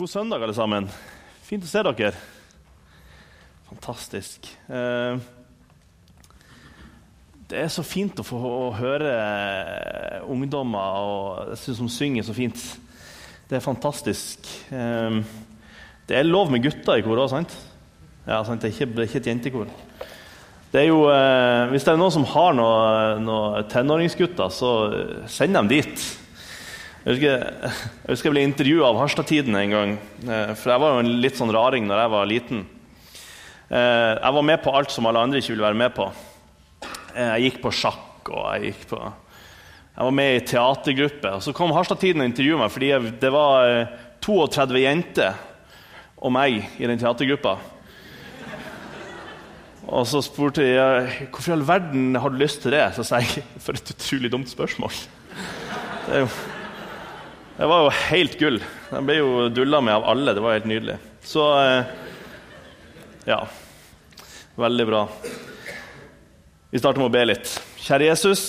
God 0.00 0.08
søndag, 0.08 0.40
alle 0.40 0.54
sammen. 0.56 0.86
Fint 1.44 1.66
å 1.66 1.68
se 1.68 1.80
dere. 1.84 2.14
Fantastisk. 3.68 4.46
Eh, 4.72 5.18
det 7.50 7.58
er 7.60 7.68
så 7.68 7.84
fint 7.84 8.22
å 8.22 8.24
få 8.24 8.38
høre 8.78 9.10
ungdommer 10.24 11.02
og 11.02 11.50
jeg 11.50 11.60
synes 11.66 11.82
de 11.82 11.88
synger 11.92 12.24
så 12.24 12.36
fint. 12.38 12.62
Det 13.50 13.58
er 13.58 13.66
fantastisk. 13.66 14.48
Eh, 14.72 15.20
det 16.08 16.16
er 16.16 16.30
lov 16.30 16.48
med 16.48 16.64
gutter 16.64 16.96
i 16.96 17.04
kor 17.04 17.20
òg, 17.20 17.28
sant? 17.34 17.52
Ja, 18.24 18.40
sant? 18.48 18.64
Det, 18.64 18.70
er 18.70 18.78
ikke, 18.78 18.88
det 18.94 19.04
er 19.04 19.10
ikke 19.10 19.20
et 19.20 19.30
jentekor. 19.34 19.76
Det 20.72 20.80
er 20.80 20.88
jo, 20.88 21.04
eh, 21.12 21.66
hvis 21.74 21.84
det 21.84 21.92
er 21.92 22.00
noen 22.00 22.16
som 22.16 22.24
har 22.32 22.56
noen 22.56 23.28
noe 23.28 23.68
tenåringsgutter, 23.68 24.48
så 24.48 24.72
send 25.28 25.60
dem 25.60 25.68
dit. 25.76 26.08
Jeg 27.00 27.14
husker 27.14 27.30
jeg, 27.32 27.76
husker 28.10 28.28
jeg 28.28 28.34
ble 28.34 28.42
intervjua 28.44 28.90
av 28.90 28.98
Harstad-Tiden 29.00 29.56
en 29.56 29.72
gang. 29.72 29.92
Eh, 30.20 30.50
for 30.52 30.74
jeg 30.74 30.82
var 30.82 30.92
jo 30.92 31.00
en 31.00 31.14
litt 31.22 31.38
sånn 31.38 31.52
raring 31.54 31.86
når 31.88 32.02
jeg 32.02 32.12
var 32.12 32.28
liten. 32.28 32.60
Eh, 33.70 34.12
jeg 34.18 34.36
var 34.36 34.44
med 34.44 34.60
på 34.60 34.74
alt 34.76 34.92
som 34.92 35.08
alle 35.08 35.22
andre 35.24 35.40
ikke 35.40 35.54
ville 35.54 35.64
være 35.64 35.80
med 35.80 35.94
på. 35.96 36.10
Eh, 37.14 37.30
jeg 37.38 37.46
gikk 37.46 37.58
på 37.64 37.72
sjakk 37.72 38.28
og 38.28 38.44
jeg 38.52 38.74
gikk 38.74 38.84
på 38.92 39.00
Jeg 39.00 40.04
var 40.10 40.14
med 40.18 40.34
i 40.34 40.44
teatergruppe. 40.52 41.32
Og 41.38 41.46
så 41.46 41.56
kom 41.56 41.72
Harstad-Tiden 41.72 42.20
og 42.20 42.28
intervjua 42.28 42.60
meg 42.60 42.76
fordi 42.76 42.92
det 43.24 43.32
var 43.32 43.72
32 44.20 44.84
jenter 44.84 45.40
og 46.20 46.36
meg 46.36 46.60
i 46.76 46.84
den 46.84 47.00
teatergruppa. 47.00 47.56
Og 49.88 50.04
så 50.06 50.20
spurte 50.20 50.68
jeg 50.68 51.28
hvorfor 51.32 51.48
i 51.48 51.56
all 51.56 51.64
verden 51.66 52.20
har 52.20 52.28
du 52.28 52.36
lyst 52.44 52.60
til 52.60 52.76
det. 52.76 52.84
Så 52.92 53.08
sa 53.08 53.24
jeg 53.24 53.40
for 53.64 53.72
et 53.72 53.96
utrolig 53.96 54.36
dumt 54.36 54.52
spørsmål. 54.52 55.04
Det 56.04 56.18
er 56.20 56.26
jo 56.28 56.32
det 57.60 57.66
var 57.68 57.82
jo 57.84 57.90
helt 57.92 58.38
gull. 58.40 58.54
Den 58.88 59.04
ble 59.04 59.18
jo 59.18 59.48
dulla 59.52 59.82
med 59.84 59.98
av 59.98 60.04
alle. 60.08 60.32
Det 60.32 60.40
var 60.40 60.54
helt 60.56 60.68
nydelig. 60.70 60.94
Så 61.20 61.42
eh, 61.60 61.90
ja. 63.28 63.42
Veldig 64.56 64.86
bra. 64.88 65.02
Vi 66.70 66.80
starter 66.80 67.02
med 67.02 67.10
å 67.10 67.12
be 67.12 67.26
litt. 67.28 67.52
Kjære 67.84 68.08
Jesus, 68.08 68.46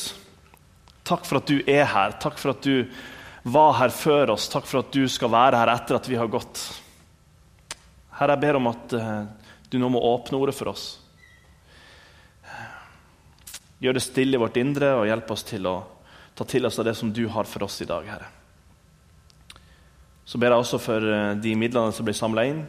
takk 1.04 1.28
for 1.28 1.42
at 1.42 1.52
du 1.52 1.60
er 1.60 1.92
her. 1.92 2.16
Takk 2.24 2.40
for 2.40 2.56
at 2.56 2.64
du 2.64 2.88
var 3.44 3.76
her 3.82 3.92
før 3.92 4.32
oss. 4.38 4.48
Takk 4.48 4.72
for 4.72 4.80
at 4.80 4.96
du 4.96 5.04
skal 5.12 5.36
være 5.36 5.60
her 5.60 5.76
etter 5.76 6.00
at 6.00 6.08
vi 6.08 6.16
har 6.16 6.32
gått. 6.32 6.64
Herre, 8.16 8.40
jeg 8.40 8.46
ber 8.48 8.64
om 8.64 8.72
at 8.72 8.96
eh, 8.96 9.14
du 9.68 9.82
nå 9.84 9.92
må 9.92 10.08
åpne 10.16 10.40
ordet 10.40 10.56
for 10.56 10.72
oss. 10.72 10.90
Gjør 13.84 14.00
det 14.00 14.08
stille 14.08 14.40
i 14.40 14.48
vårt 14.48 14.64
indre 14.64 14.96
og 15.02 15.10
hjelp 15.12 15.36
oss 15.36 15.50
til 15.52 15.68
å 15.68 15.82
ta 16.32 16.48
til 16.48 16.64
oss 16.72 16.80
av 16.80 16.88
det 16.88 16.96
som 16.96 17.12
du 17.12 17.28
har 17.28 17.44
for 17.44 17.68
oss 17.68 17.84
i 17.84 17.92
dag, 17.92 18.08
Herre. 18.08 18.38
Så 20.32 20.40
ber 20.40 20.54
jeg 20.54 20.64
også 20.64 20.78
for 20.80 21.04
eh, 21.04 21.34
de 21.44 21.52
midlene 21.60 21.92
som 21.92 22.08
blir 22.08 22.16
samla 22.16 22.46
inn. 22.48 22.62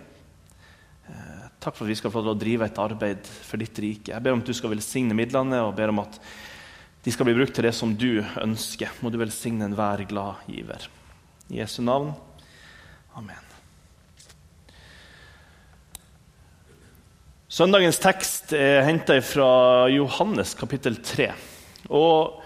Eh, 1.07 1.43
takk 1.63 1.77
for 1.77 1.87
at 1.87 1.93
vi 1.93 1.99
skal 2.01 2.11
få 2.11 2.25
lov 2.25 2.35
å 2.35 2.41
drive 2.41 2.67
et 2.67 2.81
arbeid 2.83 3.29
for 3.47 3.63
ditt 3.63 3.79
rike. 3.85 4.11
Jeg 4.11 4.25
ber 4.25 4.35
om 4.35 4.43
at 4.43 4.51
du 4.51 4.57
skal 4.59 4.73
velsigne 4.73 5.15
midlene, 5.15 5.61
og 5.63 5.77
ber 5.79 5.93
om 5.93 6.03
at 6.03 6.19
de 7.07 7.15
skal 7.15 7.29
bli 7.29 7.37
brukt 7.39 7.55
til 7.55 7.69
det 7.69 7.75
som 7.79 7.95
du 7.95 8.19
ønsker. 8.43 8.91
Må 8.99 9.15
du 9.15 9.21
velsigne 9.23 9.69
enhver 9.69 10.03
glad 10.11 10.43
giver. 10.51 10.89
I 11.55 11.61
Jesu 11.61 11.79
navn. 11.87 12.11
Amen. 13.15 13.49
Søndagens 17.53 18.03
tekst 18.03 18.57
er 18.59 18.83
henta 18.89 19.21
fra 19.23 19.87
Johannes 19.93 20.59
kapittel 20.59 20.99
3. 20.99 21.31
Og 21.95 22.41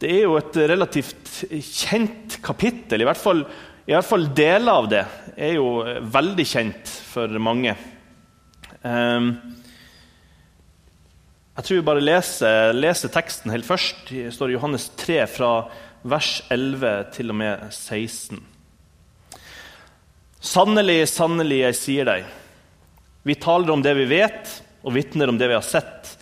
det 0.00 0.12
er 0.14 0.28
jo 0.28 0.36
et 0.38 0.56
relativt 0.70 1.40
kjent 1.50 2.38
kapittel, 2.40 3.02
i 3.02 3.08
hvert 3.08 3.18
fall 3.18 3.42
i 3.88 3.94
hvert 3.94 4.04
fall 4.04 4.26
deler 4.36 4.68
av 4.68 4.86
det 4.90 5.04
er 5.32 5.54
jo 5.56 5.78
eh, 5.80 6.02
veldig 6.04 6.44
kjent 6.44 6.90
for 7.08 7.32
mange. 7.40 7.72
Um, 8.82 9.30
jeg 11.56 11.64
tror 11.64 11.78
vi 11.78 11.86
bare 11.86 12.02
leser, 12.04 12.74
leser 12.76 13.10
teksten 13.14 13.54
helt 13.54 13.64
først. 13.64 14.10
Det 14.10 14.28
står 14.36 14.52
i 14.52 14.58
Johannes 14.58 14.90
3, 15.00 15.16
fra 15.32 15.52
vers 16.04 16.34
11 16.52 16.92
til 17.16 17.32
og 17.32 17.38
med 17.40 17.64
16. 17.72 18.42
Sannelig, 20.38 21.00
sannelig, 21.08 21.62
jeg 21.64 21.78
sier 21.80 22.10
deg. 22.12 22.28
Vi 23.24 23.38
taler 23.40 23.72
om 23.72 23.80
det 23.82 23.96
vi 23.98 24.04
vet, 24.12 24.52
og 24.84 24.94
vitner 25.00 25.32
om 25.32 25.40
det 25.40 25.48
vi 25.48 25.56
har 25.56 25.64
sett. 25.64 26.12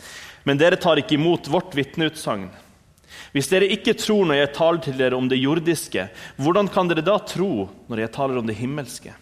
Men 0.47 0.63
dere 0.63 0.79
tar 0.79 1.03
ikke 1.03 1.19
imot 1.19 1.51
vårt 1.51 1.75
vitneutsagn. 1.75 2.47
Hvis 3.37 3.51
dere 3.53 3.67
ikke 3.69 3.93
tror 4.01 4.25
når 4.25 4.39
jeg 4.39 4.53
taler 4.57 4.81
til 4.81 4.95
dere 4.97 5.17
om 5.19 5.27
det 5.29 5.37
jordiske, 5.37 6.07
hvordan 6.41 6.71
kan 6.73 6.89
dere 6.89 7.03
da 7.05 7.19
tro 7.21 7.67
når 7.85 8.01
jeg 8.01 8.13
taler 8.15 8.39
om 8.41 8.47
det 8.49 8.57
himmelske? 8.57 9.13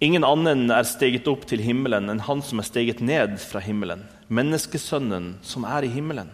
Ingen 0.00 0.24
annen 0.24 0.72
er 0.72 0.88
steget 0.88 1.28
opp 1.28 1.44
til 1.50 1.60
himmelen 1.60 2.08
enn 2.08 2.22
han 2.24 2.40
som 2.40 2.62
er 2.62 2.66
steget 2.66 3.02
ned 3.04 3.36
fra 3.44 3.60
himmelen, 3.60 4.06
menneskesønnen 4.32 5.34
som 5.44 5.68
er 5.68 5.84
i 5.84 5.92
himmelen. 5.92 6.32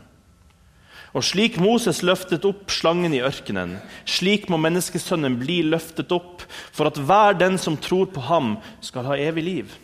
Og 1.10 1.26
slik 1.26 1.58
Moses 1.58 2.04
løftet 2.06 2.46
opp 2.46 2.70
slangen 2.70 3.18
i 3.18 3.22
ørkenen, 3.26 3.80
slik 4.06 4.46
må 4.46 4.60
menneskesønnen 4.62 5.40
bli 5.42 5.64
løftet 5.66 6.14
opp, 6.14 6.46
for 6.70 6.86
at 6.86 7.02
hver 7.02 7.34
den 7.34 7.58
som 7.58 7.74
tror 7.82 8.06
på 8.14 8.22
ham, 8.30 8.60
skal 8.78 9.10
ha 9.10 9.18
evig 9.18 9.46
liv. 9.48 9.78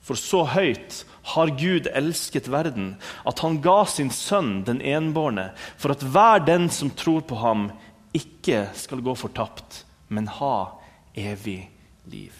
For 0.00 0.16
så 0.16 0.46
høyt 0.48 1.02
har 1.22 1.54
Gud 1.58 1.86
elsket 1.94 2.50
verden, 2.50 2.96
at 3.26 3.42
han 3.44 3.60
ga 3.62 3.82
sin 3.86 4.10
sønn, 4.10 4.62
den 4.66 4.82
enbårne, 4.82 5.50
for 5.78 5.94
at 5.94 6.02
hver 6.02 6.42
den 6.46 6.68
som 6.70 6.90
tror 6.90 7.22
på 7.26 7.38
ham, 7.38 7.70
ikke 8.12 8.66
skal 8.76 9.00
gå 9.04 9.14
fortapt, 9.16 9.84
men 10.12 10.26
ha 10.28 10.56
evig 11.16 11.62
liv. 12.10 12.32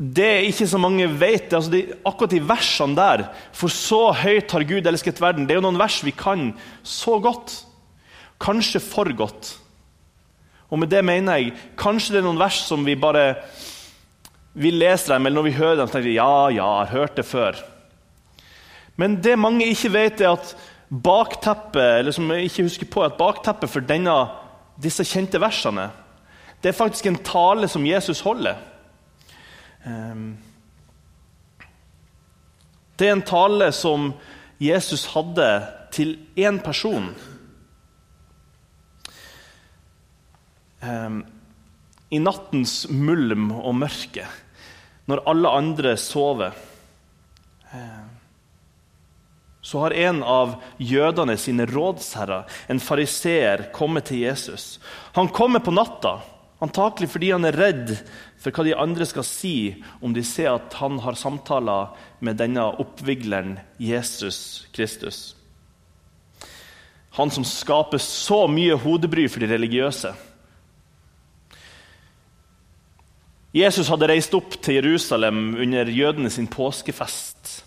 Det 0.00 0.46
ikke 0.48 0.64
så 0.64 0.78
mange 0.80 1.04
vet, 1.20 1.52
altså 1.52 1.72
de, 1.74 1.82
akkurat 2.08 2.32
de 2.32 2.38
versene 2.48 2.96
der 2.96 3.26
For 3.52 3.68
så 3.68 4.14
høyt 4.16 4.52
har 4.56 4.64
Gud 4.64 4.86
elsket 4.88 5.20
verden. 5.20 5.44
Det 5.44 5.52
er 5.52 5.60
jo 5.60 5.66
noen 5.66 5.80
vers 5.80 5.98
vi 6.00 6.14
kan 6.16 6.54
så 6.80 7.18
godt. 7.20 7.52
Kanskje 8.40 8.80
for 8.80 9.12
godt. 9.12 9.58
Og 10.72 10.80
med 10.80 10.88
det 10.88 11.02
mener 11.04 11.36
jeg 11.36 11.52
kanskje 11.76 12.14
det 12.14 12.22
er 12.22 12.28
noen 12.30 12.40
vers 12.40 12.62
som 12.64 12.86
vi 12.86 12.96
bare 12.96 13.42
vi 14.54 14.72
leser 14.74 15.14
dem, 15.14 15.26
eller 15.26 15.38
når 15.38 15.48
vi 15.48 15.58
hører 15.58 15.76
dem, 15.78 15.88
så 15.88 15.96
tenker 15.96 16.10
vi 16.10 16.18
ja, 16.18 16.32
ja, 16.50 16.54
jeg 16.56 16.64
har 16.64 16.92
hørt 16.94 17.16
det 17.16 17.26
før. 17.28 17.58
Men 18.98 19.20
det 19.22 19.38
mange 19.38 19.68
ikke 19.70 19.92
vet, 19.94 20.20
er 20.20 20.34
at 20.34 20.54
bakteppet 20.90 22.00
eller 22.00 22.12
som 22.12 22.30
jeg 22.34 22.50
ikke 22.50 22.66
husker 22.66 22.88
på, 22.90 23.04
at 23.06 23.18
bakteppet 23.18 23.70
for 23.70 23.86
denne, 23.86 24.16
disse 24.82 25.06
kjente 25.06 25.40
versene 25.40 25.90
det 26.62 26.68
er 26.68 26.76
faktisk 26.76 27.06
en 27.06 27.22
tale 27.24 27.68
som 27.68 27.86
Jesus 27.86 28.20
holder. 28.20 28.56
Ehm, 29.86 30.36
det 32.98 33.08
er 33.08 33.12
en 33.12 33.24
tale 33.24 33.72
som 33.72 34.12
Jesus 34.60 35.06
hadde 35.14 35.66
til 35.92 36.18
én 36.36 36.60
person. 36.60 37.14
Um, 40.82 41.24
i 42.10 42.18
nattens 42.18 42.84
mulm 42.90 43.50
og 43.54 43.76
mørke, 43.78 44.26
når 45.10 45.22
alle 45.30 45.52
andre 45.60 45.96
sover, 45.98 46.56
eh, 47.70 48.02
så 49.62 49.84
har 49.84 49.94
en 49.94 50.22
av 50.26 50.56
jødene 50.78 51.36
sine 51.38 51.66
rådsherrer, 51.68 52.46
en 52.68 52.80
fariseer, 52.82 53.68
kommet 53.76 54.08
til 54.10 54.24
Jesus. 54.24 54.80
Han 55.14 55.28
kommer 55.28 55.62
på 55.62 55.74
natta, 55.74 56.18
antakelig 56.58 57.10
fordi 57.12 57.30
han 57.30 57.46
er 57.46 57.58
redd 57.58 57.92
for 58.40 58.56
hva 58.56 58.64
de 58.66 58.74
andre 58.74 59.06
skal 59.06 59.26
si 59.26 59.54
om 60.00 60.14
de 60.16 60.24
ser 60.26 60.50
at 60.54 60.74
han 60.80 60.98
har 61.04 61.18
samtaler 61.18 61.92
med 62.24 62.40
denne 62.40 62.64
oppvigleren 62.82 63.58
Jesus 63.78 64.66
Kristus. 64.74 65.36
Han 67.18 67.30
som 67.30 67.44
skaper 67.44 68.00
så 68.02 68.46
mye 68.48 68.78
hodebry 68.80 69.26
for 69.28 69.42
de 69.42 69.50
religiøse. 69.50 70.12
Jesus 73.54 73.88
hadde 73.90 74.06
reist 74.06 74.34
opp 74.38 74.54
til 74.62 74.78
Jerusalem 74.78 75.56
under 75.58 75.88
jødene 75.90 76.30
sin 76.30 76.46
påskefest. 76.50 77.64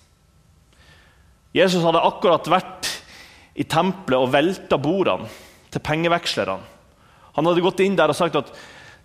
Jesus 1.53 1.83
hadde 1.83 2.01
akkurat 2.01 2.47
vært 2.49 2.89
i 3.59 3.65
tempelet 3.69 4.17
og 4.17 4.31
velta 4.33 4.79
bordene 4.81 5.27
til 5.73 5.83
pengevekslerne. 5.83 6.71
Han 7.35 7.49
hadde 7.49 7.65
gått 7.65 7.81
inn 7.83 7.97
der 7.97 8.13
og 8.13 8.17
sagt 8.17 8.37
at 8.39 8.49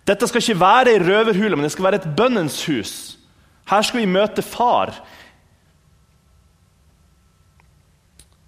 dette 0.07 0.27
skal 0.29 0.41
ikke 0.41 0.61
være 0.61 0.93
ei 0.95 1.01
røverhule, 1.03 1.57
men 1.57 1.67
det 1.67 1.73
skal 1.73 1.89
være 1.89 1.99
et 2.01 2.11
bønnens 2.17 2.61
hus. 2.69 2.93
Her 3.69 3.83
skal 3.85 4.01
vi 4.01 4.09
møte 4.09 4.41
far. 4.45 4.95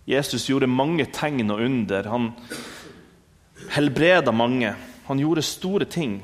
Jesus 0.10 0.48
gjorde 0.50 0.69
mange 0.72 1.06
tegn 1.13 1.51
og 1.54 1.62
under. 1.62 2.10
Han 2.10 2.31
helbreda 3.75 4.34
mange. 4.34 4.74
Han 5.07 5.22
gjorde 5.22 5.45
store 5.45 5.86
ting. 5.86 6.22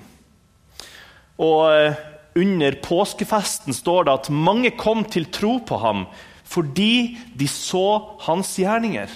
Og 1.37 1.61
eh, 1.71 1.99
under 2.37 2.77
påskefesten 2.83 3.73
står 3.73 4.07
det 4.07 4.15
at 4.15 4.33
mange 4.33 4.71
kom 4.77 5.05
til 5.05 5.29
tro 5.33 5.57
på 5.65 5.79
ham 5.81 6.07
fordi 6.47 7.17
de 7.35 7.47
så 7.51 8.15
hans 8.23 8.53
gjerninger. 8.55 9.11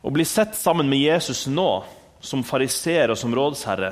Å 0.00 0.12
bli 0.14 0.24
sett 0.24 0.54
sammen 0.56 0.88
med 0.88 1.02
Jesus 1.02 1.44
nå 1.52 1.68
som 2.24 2.44
fariseer 2.46 3.12
og 3.12 3.18
som 3.20 3.34
rådsherre, 3.36 3.90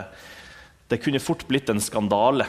det 0.89 1.01
kunne 1.03 1.21
fort 1.21 1.45
blitt 1.49 1.69
en 1.69 1.83
skandale. 1.83 2.47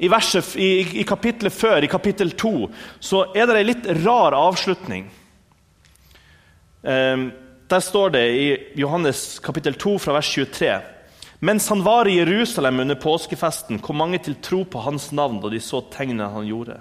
I, 0.00 0.08
verset, 0.08 0.54
i, 0.56 1.00
i 1.02 1.04
kapittelet 1.04 1.52
før, 1.52 1.84
i 1.84 1.92
kapittel 1.92 2.32
2, 2.32 2.54
så 3.04 3.26
er 3.36 3.50
det 3.50 3.58
en 3.58 3.68
litt 3.68 3.88
rar 4.00 4.36
avslutning. 4.38 5.10
Eh, 6.80 7.26
der 7.70 7.82
står 7.84 8.14
det 8.16 8.24
i 8.34 8.46
Johannes 8.80 9.38
kapittel 9.42 9.76
2 9.78 9.98
fra 10.02 10.16
vers 10.18 10.30
23 10.34 10.72
mens 11.40 11.68
han 11.72 11.80
var 11.82 12.08
i 12.08 12.18
Jerusalem 12.18 12.80
under 12.80 12.98
påskefesten, 13.00 13.78
kom 13.80 13.96
mange 13.96 14.18
til 14.20 14.36
tro 14.44 14.60
på 14.68 14.82
hans 14.84 15.08
navn 15.16 15.38
da 15.40 15.48
de 15.48 15.60
så 15.64 15.80
tegnene 15.88 16.28
han 16.28 16.44
gjorde. 16.44 16.76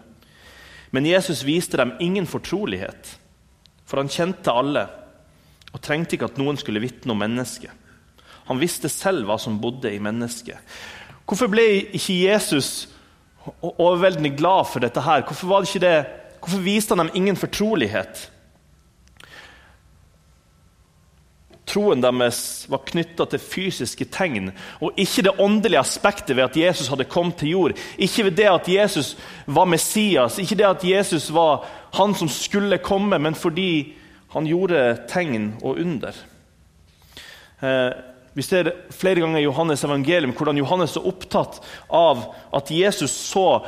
Men 0.92 1.08
Jesus 1.08 1.46
viste 1.48 1.80
dem 1.80 1.94
ingen 2.04 2.28
fortrolighet, 2.28 3.14
for 3.88 4.02
han 4.02 4.12
kjente 4.12 4.52
alle 4.52 4.84
og 5.72 5.80
trengte 5.86 6.18
ikke 6.18 6.28
at 6.28 6.42
noen 6.42 6.60
skulle 6.60 6.82
vitne 6.84 7.16
om 7.16 7.24
mennesket. 7.24 7.72
Han 8.50 8.60
visste 8.60 8.92
selv 8.92 9.30
hva 9.30 9.38
som 9.40 9.62
bodde 9.62 9.94
i 9.94 10.02
mennesket. 10.04 10.58
Hvorfor 11.30 11.52
ble 11.54 11.68
ikke 11.96 12.18
Jesus 12.26 12.90
overveldende 13.62 14.34
glad 14.36 14.68
for 14.74 14.84
dette? 14.84 15.06
her? 15.06 15.24
Hvorfor, 15.24 15.64
det, 15.80 15.94
hvorfor 16.42 16.66
viste 16.66 16.98
han 16.98 17.06
dem 17.06 17.16
ingen 17.16 17.40
fortrolighet? 17.40 18.28
Troen 21.70 22.02
deres 22.02 22.66
var 22.70 22.82
knytta 22.88 23.28
til 23.30 23.42
fysiske 23.44 24.08
tegn, 24.10 24.50
og 24.82 24.98
ikke 24.98 25.28
det 25.28 25.36
åndelige 25.38 25.82
aspektet 25.82 26.34
ved 26.36 26.48
at 26.48 26.58
Jesus 26.58 26.90
hadde 26.90 27.06
kommet 27.06 27.38
til 27.42 27.54
jord. 27.54 27.78
Ikke 27.98 28.26
ved 28.26 28.38
det 28.40 28.50
at 28.50 28.70
Jesus 28.74 29.14
var 29.46 29.70
Messias, 29.70 30.40
ikke 30.42 30.58
det 30.58 30.66
at 30.66 30.86
Jesus 30.86 31.30
var 31.34 31.68
han 31.94 32.16
som 32.18 32.30
skulle 32.30 32.82
komme, 32.82 33.20
men 33.22 33.38
fordi 33.38 33.94
han 34.34 34.50
gjorde 34.50 34.98
tegn 35.10 35.54
og 35.62 35.78
under. 35.78 36.18
Eh, 37.62 37.92
vi 38.34 38.42
ser 38.42 38.72
flere 38.94 39.22
ganger 39.22 39.40
i 39.40 39.46
Johannes' 39.48 39.86
evangelium 39.86 40.34
hvordan 40.38 40.58
Johannes 40.58 40.96
er 40.96 41.08
opptatt 41.10 41.62
av 41.90 42.22
at 42.56 42.72
Jesus 42.72 43.12
så 43.12 43.66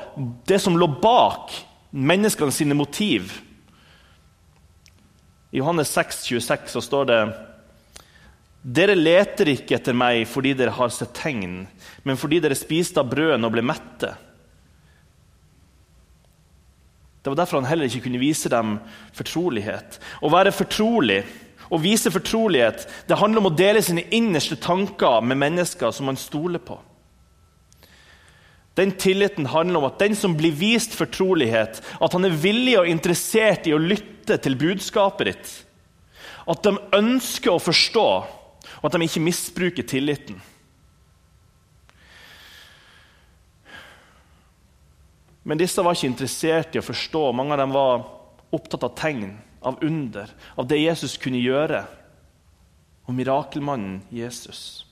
det 0.48 0.62
som 0.62 0.78
lå 0.78 0.88
bak 1.02 1.54
menneskene 1.92 2.54
sine 2.56 2.78
motiv. 2.78 3.34
I 5.52 5.60
Johannes 5.60 5.92
6, 5.92 6.24
26 6.30 6.70
så 6.72 6.82
står 6.82 7.10
det 7.10 7.22
dere 8.62 8.94
leter 8.94 9.50
ikke 9.56 9.80
etter 9.80 9.96
meg 9.98 10.28
fordi 10.30 10.54
dere 10.58 10.74
har 10.76 10.92
sett 10.94 11.16
tegn, 11.18 11.64
men 12.06 12.20
fordi 12.20 12.42
dere 12.44 12.58
spiste 12.58 13.02
av 13.02 13.10
brøden 13.10 13.48
og 13.48 13.56
ble 13.56 13.64
mette. 13.66 14.12
Det 17.22 17.30
var 17.30 17.38
derfor 17.38 17.62
han 17.62 17.70
heller 17.70 17.90
ikke 17.90 18.08
kunne 18.08 18.22
vise 18.22 18.50
dem 18.50 18.78
fortrolighet. 19.18 20.00
Å 20.22 20.30
være 20.34 20.54
fortrolig 20.54 21.22
å 21.72 21.80
vise 21.80 22.12
fortrolighet 22.12 22.88
det 23.08 23.18
handler 23.18 23.44
om 23.44 23.52
å 23.52 23.58
dele 23.58 23.82
sine 23.86 24.04
innerste 24.14 24.58
tanker 24.60 25.22
med 25.24 25.40
mennesker 25.40 25.94
som 25.96 26.10
man 26.10 26.20
stoler 26.20 26.62
på. 26.62 26.80
Den 28.78 28.94
tilliten 28.96 29.50
handler 29.52 29.82
om 29.82 29.90
at 29.90 30.00
den 30.00 30.16
som 30.16 30.34
blir 30.38 30.54
vist 30.56 30.94
fortrolighet, 30.96 31.82
at 32.02 32.14
han 32.16 32.26
er 32.26 32.38
villig 32.40 32.78
og 32.80 32.88
interessert 32.88 33.68
i 33.68 33.74
å 33.76 33.82
lytte 33.82 34.38
til 34.42 34.56
budskapet 34.60 35.28
ditt. 35.28 35.50
At 36.50 36.64
de 36.66 36.78
ønsker 36.98 37.52
å 37.54 37.62
forstå 37.62 38.08
og 38.82 38.88
at 38.90 38.98
de 38.98 39.06
ikke 39.06 39.22
misbruker 39.22 39.86
tilliten. 39.86 40.40
Men 45.44 45.58
disse 45.58 45.82
var 45.82 45.98
ikke 45.98 46.10
interessert 46.10 46.76
i 46.76 46.82
å 46.82 46.86
forstå. 46.86 47.24
Mange 47.34 47.56
av 47.56 47.62
dem 47.64 47.74
var 47.74 48.04
opptatt 48.54 48.86
av 48.86 48.94
tegn, 48.98 49.36
av 49.62 49.82
under, 49.86 50.30
av 50.58 50.68
det 50.70 50.82
Jesus 50.82 51.18
kunne 51.22 51.42
gjøre. 51.42 51.84
Og 53.10 53.18
mirakelmannen 53.18 54.02
Jesus. 54.14 54.86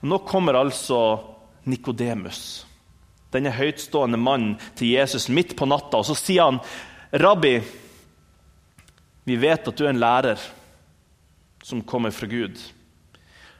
Og 0.00 0.08
Nå 0.10 0.20
kommer 0.26 0.58
altså 0.58 1.00
Nikodemus, 1.70 2.64
denne 3.30 3.52
høytstående 3.54 4.18
mannen 4.18 4.56
til 4.78 4.94
Jesus, 4.96 5.28
midt 5.30 5.54
på 5.58 5.68
natta. 5.68 6.00
Og 6.00 6.08
så 6.08 6.16
sier 6.18 6.48
han, 6.48 6.62
'Rabbi, 7.12 7.60
vi 9.24 9.36
vet 9.36 9.68
at 9.68 9.76
du 9.76 9.84
er 9.84 9.90
en 9.90 10.02
lærer.' 10.02 10.59
Som 11.62 11.82
kommer 11.82 12.10
fra 12.10 12.26
Gud. 12.26 12.58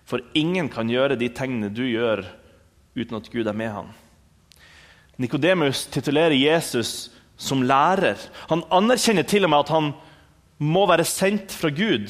For 0.05 0.23
ingen 0.35 0.69
kan 0.73 0.91
gjøre 0.91 1.19
de 1.21 1.29
tegnene 1.29 1.71
du 1.73 1.85
gjør, 1.87 2.25
uten 2.97 3.19
at 3.21 3.31
Gud 3.31 3.47
er 3.47 3.57
med 3.57 3.71
ham. 3.71 3.91
Nikodemus 5.21 5.85
titulerer 5.93 6.35
Jesus 6.35 7.11
som 7.41 7.63
lærer. 7.63 8.19
Han 8.49 8.65
anerkjenner 8.73 9.27
til 9.29 9.45
og 9.45 9.53
med 9.53 9.65
at 9.65 9.73
han 9.75 9.93
må 10.61 10.85
være 10.89 11.07
sendt 11.09 11.53
fra 11.57 11.71
Gud. 11.73 12.09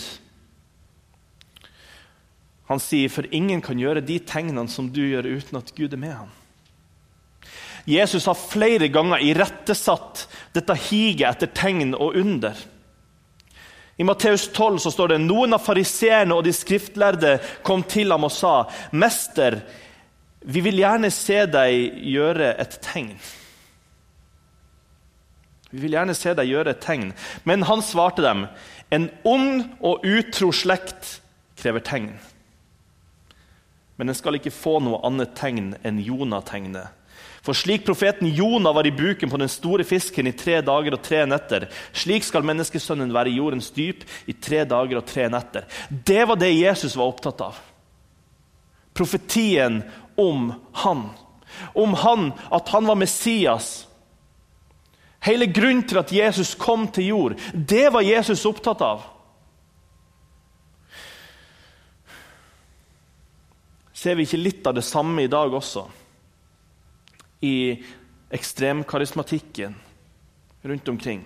Han 2.71 2.79
sier, 2.79 3.09
'For 3.09 3.27
ingen 3.33 3.61
kan 3.61 3.79
gjøre 3.79 4.01
de 4.01 4.19
tegnene 4.19 4.69
som 4.69 4.89
du 4.89 5.01
gjør, 5.03 5.27
uten 5.27 5.59
at 5.59 5.75
Gud 5.75 5.93
er 5.93 5.97
med 5.97 6.15
ham'. 6.15 6.35
Jesus 7.87 8.25
har 8.25 8.35
flere 8.35 8.89
ganger 8.89 9.23
irettesatt 9.25 10.29
dette 10.55 10.75
higet 10.75 11.27
etter 11.27 11.47
tegn 11.47 11.95
og 11.95 12.15
under. 12.15 12.55
I 14.01 14.05
Matteus 14.05 14.49
12 14.49 14.79
så 14.79 14.91
står 14.95 15.13
det 15.13 15.17
noen 15.21 15.53
av 15.53 15.61
fariseerne 15.61 16.33
og 16.33 16.47
de 16.47 16.55
skriftlærde 16.57 17.35
kom 17.67 17.83
til 17.85 18.09
ham 18.15 18.25
og 18.25 18.33
sa, 18.33 18.65
'Mester, 18.97 19.59
vi 20.41 20.63
vil 20.65 20.81
gjerne 20.81 21.11
se 21.13 21.45
deg 21.45 21.99
gjøre 22.09 22.55
et 22.57 22.79
tegn.' 22.81 23.19
Vi 25.71 25.83
vil 25.83 25.93
gjerne 25.99 26.17
se 26.17 26.33
deg 26.35 26.49
gjøre 26.49 26.73
et 26.73 26.81
tegn. 26.81 27.13
Men 27.45 27.63
han 27.69 27.83
svarte 27.83 28.23
dem, 28.25 28.47
'En 28.91 29.11
ond 29.25 29.69
og 29.81 30.01
utro 30.05 30.49
slekt 30.53 31.21
krever 31.57 31.81
tegn.' 31.81 32.17
Men 33.97 34.07
den 34.07 34.17
skal 34.17 34.35
ikke 34.35 34.51
få 34.51 34.81
noe 34.81 35.05
annet 35.05 35.37
tegn 35.37 35.75
enn 35.85 36.01
Jonah-tegnet. 36.01 36.89
For 37.41 37.57
slik 37.57 37.87
profeten 37.87 38.29
Jonah 38.37 38.75
var 38.75 38.87
i 38.87 38.93
buken 38.93 39.31
på 39.31 39.39
den 39.41 39.49
store 39.49 39.85
fisken 39.85 40.29
i 40.29 40.35
tre 40.37 40.59
dager 40.61 40.93
og 40.97 41.03
tre 41.05 41.23
netter, 41.29 41.71
slik 41.97 42.27
skal 42.27 42.45
menneskesønnen 42.45 43.15
være 43.15 43.33
i 43.33 43.39
jordens 43.39 43.71
dyp 43.73 44.05
i 44.29 44.35
tre 44.37 44.67
dager 44.69 45.01
og 45.01 45.07
tre 45.09 45.29
netter. 45.33 45.65
Det 45.89 46.27
var 46.29 46.37
det 46.41 46.53
Jesus 46.53 46.97
var 47.01 47.09
opptatt 47.09 47.41
av. 47.49 47.61
Profetien 48.93 49.81
om 50.21 50.51
han. 50.83 51.07
Om 51.75 51.95
han, 52.03 52.33
at 52.53 52.69
han 52.69 52.91
var 52.91 52.99
Messias. 53.01 53.71
Hele 55.25 55.49
grunnen 55.49 55.87
til 55.89 56.01
at 56.01 56.13
Jesus 56.13 56.55
kom 56.61 56.87
til 56.93 57.09
jord, 57.09 57.39
det 57.53 57.89
var 57.93 58.05
Jesus 58.05 58.45
opptatt 58.49 58.85
av. 58.85 59.09
Ser 63.97 64.17
vi 64.17 64.25
ikke 64.25 64.41
litt 64.41 64.69
av 64.69 64.77
det 64.77 64.85
samme 64.87 65.25
i 65.25 65.33
dag 65.33 65.53
også? 65.53 65.85
I 67.41 67.81
ekstremkarismatikken 68.31 69.75
rundt 70.63 70.89
omkring. 70.89 71.23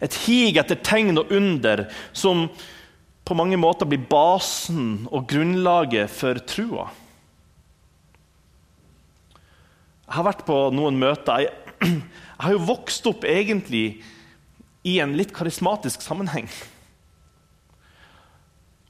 Et 0.00 0.14
hig 0.24 0.56
etter 0.58 0.80
tegn 0.80 1.20
og 1.20 1.32
under 1.34 1.84
som 2.16 2.48
på 3.28 3.36
mange 3.38 3.58
måter 3.60 3.86
blir 3.86 4.02
basen 4.10 5.04
og 5.12 5.28
grunnlaget 5.30 6.10
for 6.10 6.40
trua. 6.50 6.88
Jeg 10.08 10.16
har 10.16 10.26
vært 10.26 10.46
på 10.48 10.56
noen 10.74 10.96
møter. 10.98 11.44
Jeg, 11.44 11.52
jeg 11.86 12.42
har 12.42 12.56
jo 12.56 12.64
vokst 12.72 13.06
opp 13.06 13.22
egentlig 13.28 14.00
i 14.82 14.96
en 15.04 15.12
litt 15.14 15.30
karismatisk 15.36 16.02
sammenheng. 16.02 16.48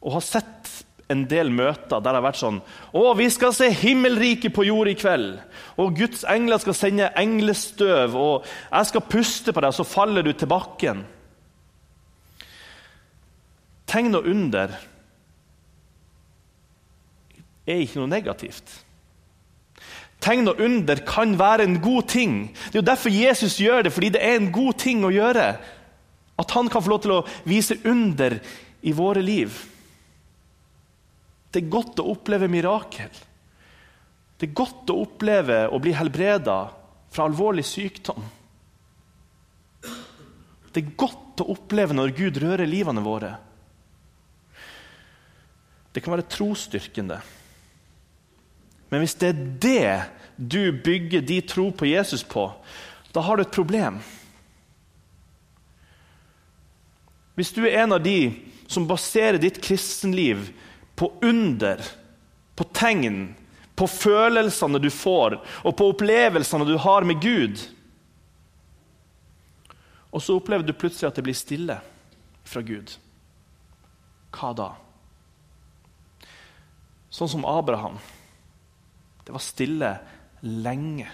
Og 0.00 0.14
har 0.16 0.25
sett 0.25 0.70
en 1.10 1.24
del 1.28 1.50
møter 1.52 1.98
der 1.98 2.06
det 2.06 2.18
har 2.18 2.24
vært 2.24 2.40
sånn 2.40 2.60
Å, 2.94 3.04
vi 3.18 3.26
skal 3.32 3.54
se 3.56 3.68
himmelriket 3.74 4.54
på 4.54 4.64
jord 4.68 4.90
i 4.90 4.96
kveld. 4.98 5.40
Og 5.80 5.96
Guds 5.98 6.22
engler 6.28 6.60
skal 6.62 6.76
sende 6.76 7.10
englestøv, 7.18 8.14
og 8.14 8.46
jeg 8.46 8.90
skal 8.90 9.08
puste 9.10 9.54
på 9.54 9.64
deg, 9.64 9.74
så 9.74 9.86
faller 9.86 10.26
du 10.26 10.32
til 10.34 10.50
bakken. 10.50 11.02
Tegn 13.90 14.14
og 14.14 14.28
under 14.30 14.76
er 17.66 17.82
ikke 17.82 18.00
noe 18.00 18.10
negativt. 18.10 18.70
Tegn 20.20 20.50
og 20.52 20.60
under 20.60 21.00
kan 21.08 21.32
være 21.40 21.64
en 21.64 21.78
god 21.82 22.08
ting. 22.12 22.40
Det 22.68 22.78
er 22.78 22.82
jo 22.82 22.86
derfor 22.90 23.14
Jesus 23.14 23.58
gjør 23.60 23.86
det, 23.86 23.92
fordi 23.92 24.12
det 24.14 24.22
er 24.24 24.36
en 24.36 24.50
god 24.52 24.78
ting 24.82 25.04
å 25.06 25.12
gjøre. 25.14 25.46
At 26.40 26.56
han 26.56 26.68
kan 26.72 26.84
få 26.84 26.92
lov 26.92 27.02
til 27.04 27.14
å 27.16 27.24
vise 27.48 27.78
under 27.88 28.38
i 28.82 28.92
våre 28.96 29.22
liv. 29.24 29.54
Det 31.50 31.62
er 31.62 31.73
godt 31.73 32.00
å 32.02 32.11
oppleve 32.12 32.49
mirakel. 32.50 33.11
Det 34.38 34.49
er 34.49 34.57
godt 34.57 34.90
å 34.92 35.00
oppleve 35.02 35.64
å 35.69 35.80
bli 35.83 35.92
helbreda 35.92 36.59
fra 37.11 37.26
alvorlig 37.26 37.66
sykdom. 37.66 38.23
Det 40.71 40.80
er 40.80 40.95
godt 40.95 41.42
å 41.42 41.50
oppleve 41.52 41.97
når 41.97 42.14
Gud 42.16 42.38
rører 42.40 42.71
livene 42.71 43.02
våre. 43.02 43.35
Det 45.90 46.02
kan 46.04 46.14
være 46.14 46.30
trosstyrkende. 46.30 47.19
Men 48.90 49.02
hvis 49.02 49.16
det 49.19 49.33
er 49.33 49.42
det 49.62 49.90
du 50.37 50.71
bygger 50.85 51.26
din 51.26 51.47
tro 51.47 51.69
på 51.75 51.90
Jesus 51.90 52.23
på, 52.26 52.47
da 53.11 53.23
har 53.26 53.37
du 53.37 53.42
et 53.42 53.54
problem. 53.54 53.99
Hvis 57.35 57.52
du 57.57 57.64
er 57.66 57.83
en 57.83 57.97
av 57.99 58.02
de 58.04 58.30
som 58.71 58.87
baserer 58.87 59.40
ditt 59.42 59.59
kristenliv 59.62 60.50
på 61.00 61.09
under, 61.25 61.80
på 62.54 62.64
tegn, 62.76 63.30
på 63.75 63.87
følelsene 63.88 64.76
du 64.83 64.90
får, 64.92 65.38
og 65.64 65.73
på 65.78 65.87
opplevelsene 65.95 66.66
du 66.69 66.75
har 66.76 67.07
med 67.09 67.23
Gud. 67.25 67.62
Og 70.12 70.21
så 70.21 70.37
opplever 70.37 70.66
du 70.66 70.75
plutselig 70.76 71.09
at 71.09 71.16
det 71.16 71.25
blir 71.25 71.38
stille 71.38 71.78
fra 72.45 72.61
Gud. 72.61 72.92
Hva 74.37 74.52
da? 74.59 74.69
Sånn 77.09 77.33
som 77.33 77.49
Abraham. 77.49 77.97
Det 79.25 79.33
var 79.33 79.47
stille 79.47 79.95
lenge. 80.45 81.09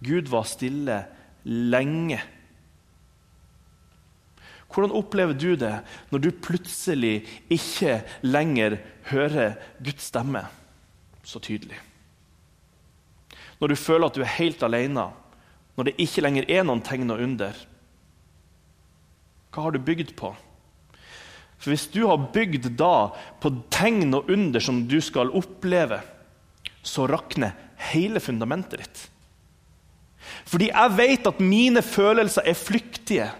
Gud 0.00 0.32
var 0.32 0.48
stille 0.48 1.02
lenge. 1.44 2.22
Hvordan 4.74 4.94
opplever 4.98 5.36
du 5.38 5.52
det 5.58 5.76
når 6.10 6.22
du 6.24 6.30
plutselig 6.42 7.20
ikke 7.52 8.00
lenger 8.26 8.80
hører 9.12 9.54
Guds 9.78 10.08
stemme 10.10 10.42
så 11.22 11.38
tydelig? 11.38 11.78
Når 13.60 13.70
du 13.70 13.76
føler 13.78 14.08
at 14.08 14.18
du 14.18 14.24
er 14.24 14.34
helt 14.34 14.64
alene, 14.66 15.06
når 15.78 15.88
det 15.88 15.94
ikke 16.02 16.24
lenger 16.26 16.50
er 16.50 16.66
noen 16.66 16.82
tegn 16.84 17.14
og 17.14 17.22
under? 17.22 17.54
Hva 19.54 19.68
har 19.68 19.74
du 19.74 19.78
bygd 19.86 20.16
på? 20.18 20.32
For 21.54 21.70
Hvis 21.70 21.86
du 21.94 22.02
har 22.10 22.26
bygd 22.34 22.72
da 22.76 23.14
på 23.40 23.52
tegn 23.72 24.10
og 24.18 24.30
under 24.30 24.60
som 24.60 24.82
du 24.90 24.98
skal 25.00 25.30
oppleve, 25.32 26.02
så 26.84 27.06
rakner 27.08 27.54
hele 27.94 28.20
fundamentet 28.20 28.82
ditt. 28.82 29.04
Fordi 30.48 30.68
jeg 30.72 30.96
vet 30.98 31.30
at 31.30 31.40
mine 31.40 31.82
følelser 31.84 32.44
er 32.48 32.58
flyktige. 32.58 33.30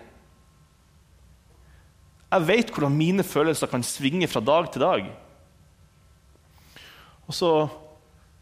Jeg 2.34 2.46
vet 2.48 2.70
hvordan 2.74 2.96
mine 2.98 3.22
følelser 3.22 3.70
kan 3.70 3.84
svinge 3.86 4.26
fra 4.26 4.40
dag 4.42 4.66
til 4.72 4.82
dag. 4.82 5.04
Og 7.28 7.34
så 7.34 7.50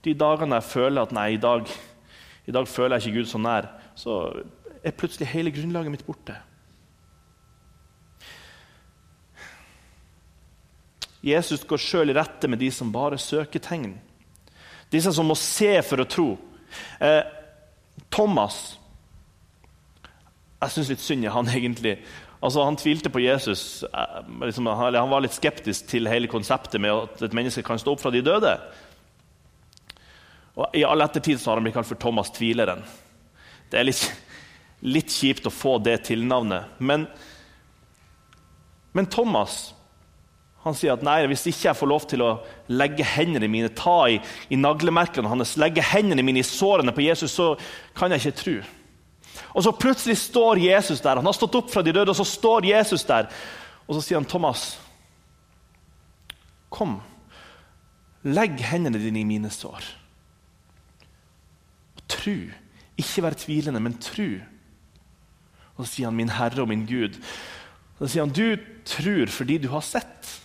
de 0.05 0.15
dagene 0.17 0.57
jeg 0.57 0.71
føler 0.71 1.03
at 1.03 1.13
nei, 1.13 1.35
i 1.35 1.43
dag, 1.43 1.69
i 2.49 2.55
dag 2.57 2.69
føler 2.69 2.97
jeg 2.97 3.11
ikke 3.13 3.21
Gud 3.21 3.29
så 3.29 3.41
nær, 3.43 3.69
så 3.95 4.17
er 4.83 4.97
plutselig 4.97 5.29
hele 5.29 5.53
grunnlaget 5.53 5.93
mitt 5.93 6.07
borte. 6.07 6.39
Jesus 11.23 11.63
går 11.69 11.79
sjøl 11.79 12.11
i 12.11 12.17
rette 12.17 12.49
med 12.51 12.59
de 12.59 12.73
som 12.75 12.91
bare 12.93 13.21
søker 13.21 13.63
tegn. 13.63 13.93
Disse 14.91 15.13
som 15.13 15.29
må 15.29 15.37
se 15.39 15.77
for 15.85 16.03
å 16.03 16.09
tro. 16.09 16.31
Eh, 17.01 17.23
Thomas 18.11 18.79
Jeg 20.63 20.73
syns 20.73 20.89
litt 20.89 21.03
synd 21.03 21.27
i 21.27 21.31
han, 21.35 21.49
egentlig. 21.59 21.99
Altså, 22.43 22.65
Han 22.67 22.77
tvilte 22.77 23.11
på 23.11 23.23
Jesus. 23.23 23.83
Eh, 23.83 24.23
liksom, 24.43 24.67
han 24.67 25.11
var 25.11 25.23
litt 25.23 25.37
skeptisk 25.37 25.87
til 25.93 26.11
hele 26.11 26.31
konseptet 26.31 26.81
med 26.83 26.91
at 26.91 27.23
et 27.23 27.37
menneske 27.39 27.63
kan 27.63 27.79
stå 27.79 27.95
opp 27.95 28.03
fra 28.03 28.11
de 28.11 28.23
døde. 28.23 28.57
Og 30.59 30.75
I 30.77 30.83
all 30.85 31.01
ettertid 31.01 31.41
så 31.41 31.51
har 31.51 31.61
han 31.61 31.65
blitt 31.69 31.77
kalt 31.79 31.89
for 31.89 32.01
Thomas 32.03 32.33
tvileren. 32.35 32.83
Det 33.71 33.79
er 33.79 33.87
litt, 33.87 34.03
litt 34.85 35.15
kjipt 35.15 35.47
å 35.49 35.55
få 35.55 35.79
det 35.81 36.03
tilnavnet. 36.11 36.75
Men, 36.83 37.07
men 38.93 39.09
Thomas 39.09 39.71
han 40.63 40.77
sier 40.79 40.93
at 40.95 41.03
nei, 41.03 41.25
hvis 41.27 41.49
ikke 41.51 41.71
jeg 41.71 41.79
får 41.79 41.89
lov 41.91 42.05
til 42.11 42.23
å 42.23 42.35
legge 42.71 43.07
hendene 43.07 43.49
mine, 43.51 43.71
ta 43.75 44.05
i, 44.11 44.21
i 44.55 44.59
naglemerkene 44.59 45.31
hans, 45.31 45.57
legge 45.59 45.83
hendene 45.83 46.23
mine 46.23 46.39
i 46.39 46.47
sårene 46.47 46.95
på 46.95 47.03
Jesus, 47.03 47.35
så 47.35 47.49
kan 47.99 48.15
jeg 48.15 48.23
ikke 48.23 48.39
tro. 48.39 48.55
Og 49.53 49.65
så 49.65 49.73
plutselig 49.77 50.17
står 50.19 50.61
Jesus 50.65 51.03
der. 51.05 51.21
Han 51.21 51.29
har 51.29 51.37
stått 51.37 51.57
opp 51.59 51.71
fra 51.73 51.83
de 51.85 51.93
døde, 51.93 52.11
og 52.11 52.17
så 52.17 52.25
står 52.25 52.71
Jesus 52.71 53.05
der. 53.05 53.29
Og 53.87 53.97
så 53.97 54.01
sier 54.01 54.21
han, 54.21 54.29
'Thomas, 54.29 54.79
kom, 56.71 57.01
legg 58.25 58.61
hendene 58.61 58.99
dine 58.99 59.21
i 59.21 59.29
mine 59.29 59.51
sår.' 59.51 59.91
Og 61.97 62.03
tru. 62.09 62.49
Ikke 62.97 63.23
vær 63.23 63.37
tvilende, 63.37 63.81
men 63.81 63.99
tru. 63.99 64.41
Og 65.77 65.87
så 65.87 65.93
sier 65.93 66.07
han, 66.07 66.17
'Min 66.17 66.33
Herre 66.33 66.63
og 66.63 66.69
min 66.69 66.87
Gud'. 66.87 67.21
Og 67.99 68.09
så 68.09 68.13
sier 68.13 68.25
han, 68.25 68.33
'Du 68.33 68.57
tror 68.85 69.27
fordi 69.27 69.59
du 69.59 69.69
har 69.69 69.81
sett'. 69.81 70.41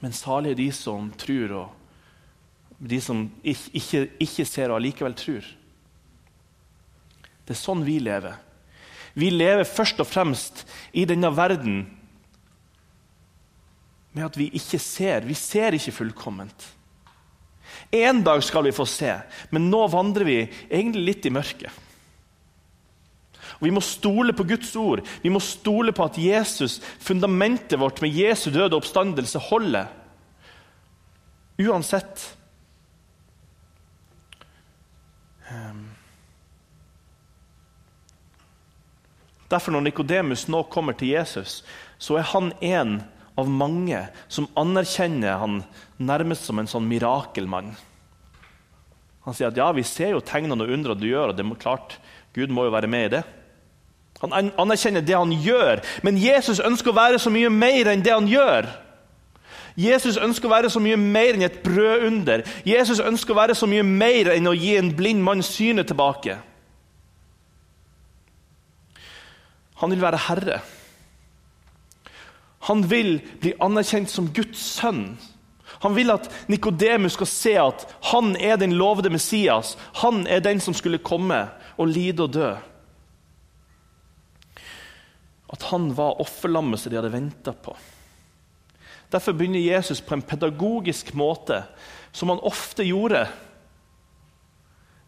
Men 0.00 0.12
salige 0.12 0.52
er 0.52 0.56
de 0.56 0.72
som 0.72 1.12
tror, 1.18 1.52
og 1.52 2.88
de 2.90 3.00
som 3.00 3.30
ikke, 3.44 3.70
ikke, 3.72 4.10
ikke 4.20 4.44
ser 4.44 4.70
og 4.70 4.76
allikevel 4.76 5.14
tror. 5.14 5.46
Det 7.46 7.54
er 7.54 7.60
sånn 7.60 7.84
vi 7.86 8.00
lever. 8.02 8.34
Vi 9.16 9.30
lever 9.32 9.64
først 9.64 10.02
og 10.02 10.08
fremst 10.10 10.66
i 10.92 11.06
denne 11.08 11.30
verden 11.32 11.84
med 14.16 14.26
at 14.26 14.36
vi 14.36 14.50
ikke 14.58 14.80
ser. 14.82 15.24
Vi 15.28 15.36
ser 15.38 15.76
ikke 15.76 15.94
fullkomment. 15.94 16.66
En 17.94 18.22
dag 18.24 18.42
skal 18.44 18.66
vi 18.66 18.74
få 18.74 18.86
se, 18.88 19.12
men 19.52 19.70
nå 19.70 19.82
vandrer 19.92 20.26
vi 20.26 20.38
egentlig 20.68 21.04
litt 21.04 21.28
i 21.28 21.32
mørket. 21.32 21.82
Og 23.56 23.64
Vi 23.64 23.72
må 23.72 23.80
stole 23.80 24.34
på 24.36 24.44
Guds 24.44 24.74
ord. 24.76 25.00
Vi 25.22 25.32
må 25.32 25.40
stole 25.40 25.94
på 25.96 26.04
at 26.04 26.18
Jesus, 26.20 26.80
fundamentet 27.00 27.80
vårt 27.80 28.02
med 28.04 28.12
Jesu 28.12 28.50
døde 28.50 28.76
oppstandelse, 28.76 29.40
holder. 29.48 29.88
Uansett. 31.56 32.36
Um. 35.48 35.85
Derfor 39.50 39.72
Når 39.72 39.80
Nikodemus 39.80 40.48
nå 40.48 40.62
kommer 40.62 40.92
til 40.92 41.14
Jesus, 41.14 41.64
så 41.98 42.18
er 42.18 42.26
han 42.32 42.52
en 42.60 43.02
av 43.38 43.48
mange 43.48 44.00
som 44.28 44.48
anerkjenner 44.56 45.38
han 45.38 45.60
nærmest 45.98 46.48
som 46.48 46.58
en 46.58 46.70
sånn 46.70 46.88
mirakelmann. 46.88 47.74
Han 49.26 49.34
sier 49.34 49.50
at 49.50 49.58
ja, 49.58 49.68
vi 49.74 49.84
ser 49.86 50.14
jo 50.14 50.22
tegnene 50.24 50.64
og 50.64 50.72
undrene 50.72 51.00
du 51.00 51.08
gjør, 51.08 51.32
og 51.32 51.36
det 51.36 51.44
er 51.44 51.60
klart, 51.60 51.98
Gud 52.34 52.52
må 52.54 52.66
jo 52.66 52.74
være 52.74 52.90
med 52.90 53.06
i 53.06 53.12
det. 53.16 53.22
Han 54.22 54.52
anerkjenner 54.56 55.04
det 55.04 55.16
han 55.16 55.32
gjør, 55.44 55.82
men 56.06 56.18
Jesus 56.20 56.60
ønsker 56.64 56.92
å 56.92 56.96
være 56.96 57.20
så 57.20 57.30
mye 57.32 57.50
mer 57.52 57.90
enn 57.92 58.04
det 58.04 58.14
han 58.14 58.28
gjør. 58.30 58.70
Jesus 59.76 60.16
ønsker 60.16 60.48
å 60.48 60.54
være 60.54 60.70
så 60.72 60.80
mye 60.80 60.96
mer 60.96 61.36
enn 61.36 61.44
et 61.44 61.58
brødunder. 61.64 62.46
Jesus 62.64 63.02
ønsker 63.02 63.34
å 63.34 63.40
være 63.42 63.56
så 63.58 63.68
mye 63.68 63.84
mer 63.84 64.30
enn 64.32 64.48
å 64.48 64.54
gi 64.56 64.72
en 64.78 64.94
blind 64.96 65.20
mann 65.24 65.44
synet 65.44 65.90
tilbake. 65.90 66.38
Han 69.80 69.92
vil 69.92 70.02
være 70.02 70.24
herre. 70.28 70.60
Han 72.66 72.82
vil 72.90 73.18
bli 73.40 73.54
anerkjent 73.62 74.10
som 74.10 74.30
Guds 74.34 74.58
sønn. 74.58 75.16
Han 75.84 75.94
vil 75.96 76.10
at 76.14 76.30
Nikodemus 76.48 77.14
skal 77.18 77.28
se 77.30 77.52
at 77.60 77.84
han 78.10 78.34
er 78.40 78.56
den 78.56 78.72
lovede 78.78 79.10
Messias. 79.12 79.76
Han 80.02 80.24
er 80.26 80.40
den 80.40 80.60
som 80.60 80.74
skulle 80.74 81.02
komme 81.04 81.44
og 81.76 81.92
lide 81.92 82.24
og 82.24 82.32
dø. 82.34 82.54
At 85.52 85.68
han 85.70 85.92
var 85.96 86.20
offerlammet 86.22 86.80
som 86.80 86.90
de 86.90 86.98
hadde 86.98 87.12
venta 87.12 87.52
på. 87.52 87.76
Derfor 89.12 89.36
begynner 89.36 89.62
Jesus 89.62 90.00
på 90.00 90.16
en 90.16 90.24
pedagogisk 90.26 91.12
måte, 91.14 91.62
som 92.12 92.32
han 92.32 92.42
ofte 92.42 92.82
gjorde. 92.82 93.26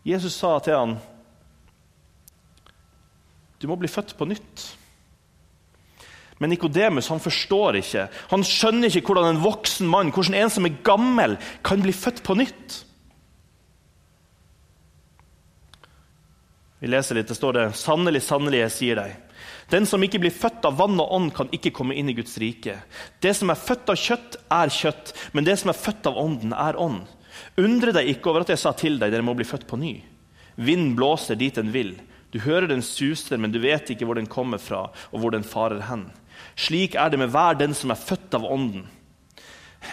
Jesus 0.07 0.37
sa 0.39 0.59
til 0.63 0.77
han, 0.79 0.99
du 3.59 3.67
må 3.71 3.77
bli 3.79 3.91
født 3.91 4.15
på 4.19 4.29
nytt. 4.29 4.67
Men 6.39 6.53
Nikodemus 6.55 7.11
forstår 7.11 7.81
ikke. 7.81 8.05
Han 8.31 8.45
skjønner 8.47 8.95
ikke 8.95 9.11
hvordan 9.11 9.35
en 9.35 9.43
voksen 9.43 9.89
mann, 9.91 10.13
hvordan 10.15 10.39
en 10.39 10.53
som 10.55 10.69
er 10.69 10.77
gammel, 10.87 11.35
kan 11.67 11.83
bli 11.83 11.95
født 11.95 12.23
på 12.27 12.37
nytt. 12.39 12.85
Vi 16.79 16.87
leser 16.87 17.19
litt, 17.19 17.27
Det 17.27 17.35
står 17.35 17.53
det 17.53 17.65
Sannelig, 17.75 18.23
sannelig, 18.23 18.61
jeg 18.61 18.75
sier 18.77 19.01
deg. 19.01 19.17
Den 19.69 19.85
som 19.85 20.03
ikke 20.03 20.21
blir 20.23 20.33
født 20.33 20.65
av 20.65 20.79
vann 20.79 21.01
og 21.03 21.11
ånd, 21.13 21.33
kan 21.35 21.51
ikke 21.53 21.75
komme 21.75 21.97
inn 21.99 22.09
i 22.09 22.15
Guds 22.17 22.39
rike. 22.39 22.79
Det 23.21 23.35
som 23.37 23.51
er 23.51 23.59
født 23.59 23.91
av 23.91 23.99
kjøtt, 23.99 24.39
er 24.49 24.71
kjøtt, 24.73 25.13
men 25.35 25.45
det 25.45 25.59
som 25.59 25.73
er 25.73 25.77
født 25.77 26.07
av 26.07 26.17
ånden, 26.17 26.55
er 26.55 26.79
ånd. 26.79 27.03
Undre 27.59 27.93
deg 27.93 28.09
ikke 28.15 28.31
over 28.31 28.47
at 28.47 28.55
jeg 28.55 28.63
sa 28.63 28.73
til 28.79 28.97
deg, 28.99 29.11
dere 29.13 29.27
må 29.27 29.35
bli 29.37 29.47
født 29.47 29.67
på 29.69 29.77
ny. 29.77 29.99
Vind 30.57 30.95
blåser 30.97 31.37
dit 31.39 31.55
den 31.55 31.75
vil. 31.75 31.97
Du 32.33 32.39
hører 32.45 32.69
den 32.69 32.83
suser, 32.85 33.41
men 33.41 33.53
du 33.53 33.61
vet 33.63 33.91
ikke 33.91 34.05
hvor 34.05 34.19
den 34.19 34.29
kommer 34.29 34.61
fra, 34.61 34.89
og 35.13 35.21
hvor 35.21 35.33
den 35.33 35.47
farer 35.47 35.81
hen. 35.89 36.09
Slik 36.59 36.95
er 36.95 37.11
det 37.11 37.19
med 37.19 37.33
hver 37.33 37.57
den 37.59 37.75
som 37.75 37.91
er 37.91 38.01
født 38.01 38.37
av 38.37 38.45
Ånden. 38.45 38.87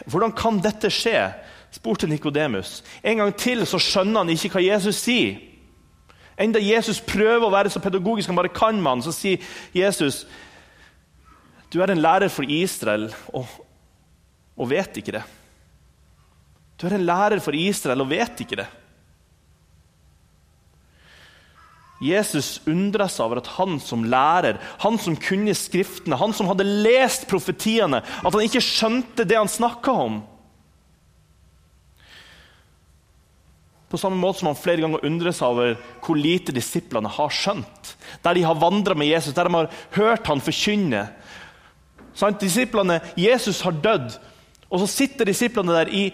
Hvordan 0.09 0.33
kan 0.35 0.61
dette 0.63 0.91
skje? 0.91 1.29
spurte 1.75 2.07
Nikodemus. 2.07 2.83
En 3.03 3.19
gang 3.19 3.33
til 3.35 3.65
så 3.67 3.79
skjønner 3.81 4.23
han 4.23 4.31
ikke 4.31 4.53
hva 4.53 4.63
Jesus 4.63 5.01
sier. 5.03 5.41
Enda 6.39 6.59
Jesus 6.63 7.01
prøver 7.03 7.43
å 7.43 7.51
være 7.51 7.71
så 7.71 7.81
pedagogisk 7.83 8.31
han 8.31 8.37
bare 8.39 8.51
kan, 8.51 8.79
med 8.79 8.93
han, 8.93 9.03
så 9.03 9.11
sier 9.15 9.43
Jesus 9.75 10.23
du 11.73 11.81
er 11.83 11.91
en 11.91 11.99
lærer 11.99 12.31
for 12.31 12.47
Israel 12.47 13.09
og, 13.35 13.49
og 14.55 14.69
vet 14.69 14.99
ikke 15.01 15.17
det. 15.17 15.23
Du 16.79 16.85
er 16.87 16.95
en 16.95 17.07
lærer 17.07 17.41
for 17.43 17.57
Israel 17.57 18.03
og 18.05 18.11
vet 18.13 18.43
ikke 18.45 18.61
det. 18.61 18.67
Jesus 22.03 22.59
undra 22.67 23.07
seg 23.07 23.23
over 23.23 23.39
at 23.39 23.53
han 23.55 23.77
som 23.79 24.03
lærer, 24.11 24.59
han 24.83 24.97
som 24.99 25.15
kunne 25.15 25.55
Skriftene, 25.55 26.17
han 26.19 26.33
som 26.35 26.49
hadde 26.49 26.67
lest 26.67 27.27
profetiene, 27.31 28.01
at 28.03 28.35
han 28.35 28.43
ikke 28.43 28.63
skjønte 28.63 29.23
det 29.27 29.37
han 29.39 29.51
snakka 29.51 29.93
om. 30.05 30.19
På 33.87 33.99
samme 34.01 34.19
måte 34.19 34.41
som 34.41 34.49
han 34.49 34.59
flere 34.59 34.83
ganger 34.83 35.05
undrer 35.07 35.35
seg 35.35 35.53
over 35.53 35.75
hvor 36.03 36.19
lite 36.19 36.51
disiplene 36.55 37.11
har 37.15 37.31
skjønt. 37.31 37.95
Der 38.25 38.35
de 38.35 38.43
har 38.43 38.59
vandra 38.59 38.97
med 38.97 39.07
Jesus, 39.07 39.35
der 39.37 39.47
de 39.47 39.55
har 39.55 39.71
hørt 39.95 40.27
han 40.27 40.43
forkynne. 40.43 41.05
Disiplene, 42.41 42.99
Jesus 43.19 43.61
har 43.63 43.75
dødd, 43.75 44.17
og 44.67 44.81
så 44.81 44.87
sitter 44.89 45.29
disiplene 45.29 45.75
der 45.77 45.91
i 45.95 46.09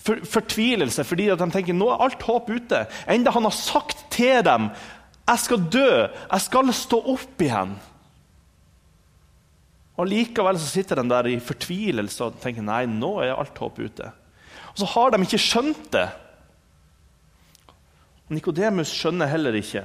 fortvilelse 0.00 1.02
fordi 1.04 1.26
de 1.28 1.48
tenker 1.50 1.76
nå 1.76 1.90
er 1.92 2.02
alt 2.06 2.22
håp 2.24 2.48
ute. 2.50 2.84
Enda 3.10 3.34
han 3.34 3.46
har 3.46 3.54
sagt 3.54 4.06
til 4.14 4.42
dem 4.46 4.70
jeg 5.30 5.42
skal 5.44 5.66
dø, 5.70 5.90
jeg 6.10 6.42
skal 6.42 6.72
stå 6.74 6.98
opp 7.12 7.42
igjen. 7.44 7.76
Og 10.00 10.08
Likevel 10.08 10.58
så 10.58 10.66
sitter 10.70 11.00
de 11.00 11.10
der 11.10 11.28
i 11.28 11.36
fortvilelse 11.44 12.26
og 12.26 12.40
tenker 12.42 12.64
nei, 12.64 12.82
nå 12.88 13.18
er 13.22 13.36
alt 13.36 13.58
håp 13.60 13.78
ute. 13.78 14.10
Og 14.72 14.80
Så 14.80 14.88
har 14.94 15.12
de 15.12 15.22
ikke 15.22 15.40
skjønt 15.40 15.90
det. 15.92 16.08
Nikodemus 18.30 18.92
skjønner 18.94 19.28
heller 19.30 19.58
ikke. 19.58 19.84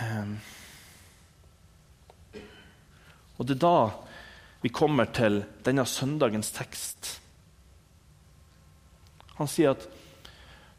Ehm. 0.00 0.38
Og 3.38 3.46
det 3.46 3.56
er 3.56 3.64
da 3.66 3.78
vi 4.62 4.70
kommer 4.72 5.10
til 5.12 5.42
denne 5.66 5.84
søndagens 5.84 6.54
tekst. 6.54 7.18
Han 9.36 9.50
sier 9.50 9.74
at 9.74 9.84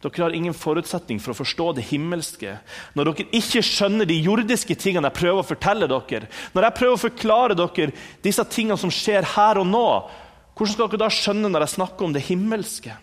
dere 0.04 0.24
har 0.24 0.36
ingen 0.38 0.54
forutsetning 0.54 1.20
for 1.24 1.34
å 1.34 1.38
forstå 1.40 1.70
det 1.78 1.86
himmelske. 1.90 2.58
Når 2.94 3.10
dere 3.10 3.26
ikke 3.40 3.64
skjønner 3.66 4.08
de 4.10 4.20
jordiske 4.20 4.76
tingene 4.78 5.10
jeg 5.10 5.20
prøver 5.22 5.42
å 5.42 5.48
fortelle 5.48 5.90
dere, 5.90 6.30
når 6.54 6.68
jeg 6.68 6.78
prøver 6.80 6.98
å 6.98 7.04
forklare 7.06 7.58
dere 7.58 7.96
disse 8.26 8.46
tingene 8.52 8.78
som 8.80 8.94
skjer 8.94 9.26
her 9.36 9.62
og 9.62 9.68
nå, 9.72 9.88
hvordan 10.56 10.74
skal 10.76 10.92
dere 10.92 11.04
da 11.06 11.12
skjønne 11.12 11.52
når 11.52 11.66
jeg 11.66 11.76
snakker 11.78 12.08
om 12.08 12.16
det 12.16 12.26
himmelske? 12.28 12.96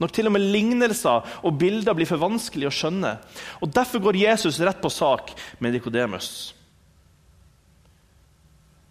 Når 0.00 0.14
til 0.16 0.30
og 0.30 0.32
med 0.32 0.46
lignelser 0.48 1.34
og 1.44 1.58
bilder 1.60 1.96
blir 1.96 2.08
for 2.08 2.20
vanskelig 2.20 2.70
å 2.70 2.72
skjønne. 2.72 3.16
Og 3.60 3.72
Derfor 3.76 4.00
går 4.06 4.22
Jesus 4.22 4.60
rett 4.64 4.80
på 4.80 4.88
sak 4.92 5.34
med 5.60 5.74
Nikodemus. 5.76 6.54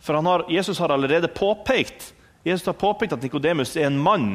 For 0.06 0.16
har, 0.16 0.46
Jesus 0.54 0.80
har 0.80 0.94
allerede 0.94 1.28
påpekt 1.34 2.14
Jesus 2.44 2.66
har 2.66 2.78
påpekt 2.80 3.14
at 3.14 3.24
Nikodemus 3.24 3.76
er 3.78 3.90
en 3.90 4.00
mann 4.00 4.30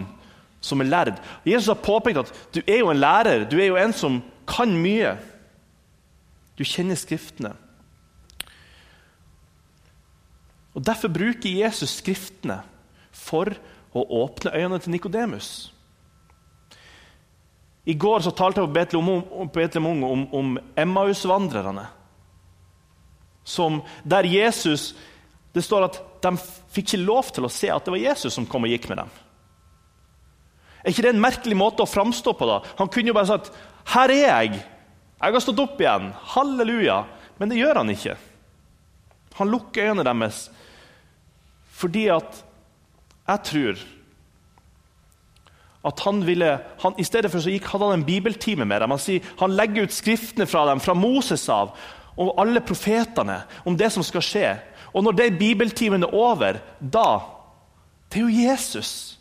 som 0.64 0.80
er 0.80 0.88
lærd. 0.88 1.20
Jesus 1.44 1.68
har 1.68 1.82
påpekt 1.84 2.22
at 2.22 2.32
du 2.54 2.62
er 2.64 2.80
jo 2.80 2.90
en 2.92 3.00
lærer, 3.00 3.44
du 3.48 3.58
er 3.60 3.68
jo 3.68 3.78
en 3.80 3.92
som 3.92 4.22
kan 4.48 4.72
mye. 4.80 5.14
Du 6.58 6.64
kjenner 6.64 6.96
Skriftene. 6.98 7.52
Og 10.74 10.82
Derfor 10.86 11.12
bruker 11.12 11.60
Jesus 11.62 11.98
Skriftene 12.00 12.62
for 13.14 13.52
å 13.94 14.02
åpne 14.24 14.54
øynene 14.54 14.80
til 14.82 14.94
Nikodemus. 14.94 15.50
I 17.84 17.94
går 17.94 18.24
så 18.24 18.32
talte 18.32 18.62
jeg 18.62 18.70
på 18.70 19.52
Betlehem 19.54 19.90
Ung 19.90 20.04
om, 20.08 20.22
om 20.34 20.54
Emmaus-vandrerne. 20.76 21.84
Der 24.04 24.24
Jesus 24.24 24.94
Det 25.54 25.62
står 25.62 25.84
at 25.84 25.98
de 26.24 26.30
fikk 26.72 26.94
ikke 26.94 27.04
lov 27.04 27.28
til 27.30 27.44
å 27.46 27.52
se 27.52 27.68
at 27.70 27.84
det 27.84 27.92
var 27.92 28.00
Jesus 28.00 28.34
som 28.34 28.46
kom 28.48 28.64
og 28.66 28.72
gikk 28.72 28.88
med 28.90 29.04
dem. 29.04 29.10
Er 30.84 30.92
ikke 30.92 31.06
det 31.06 31.14
en 31.14 31.24
merkelig 31.24 31.56
måte 31.56 31.82
å 31.82 31.88
framstå 31.88 32.34
på? 32.36 32.46
da? 32.46 32.60
Han 32.78 32.88
kunne 32.92 33.08
jo 33.08 33.16
bare 33.16 33.26
sagt 33.26 33.52
'Her 33.84 34.10
er 34.10 34.26
jeg. 34.28 34.64
Jeg 35.22 35.32
har 35.32 35.40
stått 35.40 35.58
opp 35.58 35.80
igjen. 35.80 36.12
Halleluja.' 36.12 37.04
Men 37.38 37.48
det 37.48 37.58
gjør 37.58 37.74
han 37.74 37.90
ikke. 37.90 38.16
Han 39.34 39.50
lukker 39.50 39.90
øynene 39.90 40.04
deres 40.04 40.50
fordi 41.74 42.06
at 42.08 42.44
jeg 43.26 43.40
tror 43.44 43.80
at 45.84 46.00
han 46.00 46.22
ville, 46.24 46.58
han, 46.80 46.94
I 46.96 47.04
stedet 47.04 47.30
for 47.30 47.44
så 47.44 47.52
gikk, 47.52 47.66
hadde 47.68 47.90
han 47.90 47.98
en 47.98 48.06
bibeltime 48.06 48.64
med 48.64 48.80
dem. 48.80 48.94
Han, 48.94 49.00
sier, 49.02 49.24
han 49.40 49.52
legger 49.52 49.84
ut 49.84 49.92
skriftene 49.92 50.46
fra 50.48 50.62
dem, 50.70 50.80
fra 50.80 50.94
Moses 50.96 51.44
av, 51.52 51.74
og 52.16 52.30
alle 52.40 52.62
profetene, 52.64 53.42
om 53.68 53.76
det 53.76 53.90
som 53.92 54.06
skal 54.06 54.24
skje. 54.24 54.52
Og 54.94 55.04
når 55.04 55.18
den 55.18 55.36
bibeltimen 55.38 56.06
er 56.06 56.14
over, 56.14 56.60
da 56.80 57.20
Det 58.08 58.20
er 58.20 58.28
jo 58.28 58.48
Jesus. 58.48 59.18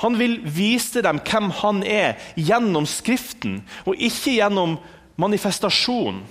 Han 0.00 0.16
vil 0.16 0.38
vise 0.48 1.02
dem 1.04 1.20
hvem 1.20 1.50
han 1.60 1.82
er, 1.84 2.16
gjennom 2.36 2.86
Skriften, 2.88 3.60
og 3.84 4.00
ikke 4.00 4.38
gjennom 4.38 4.78
manifestasjon. 5.20 6.22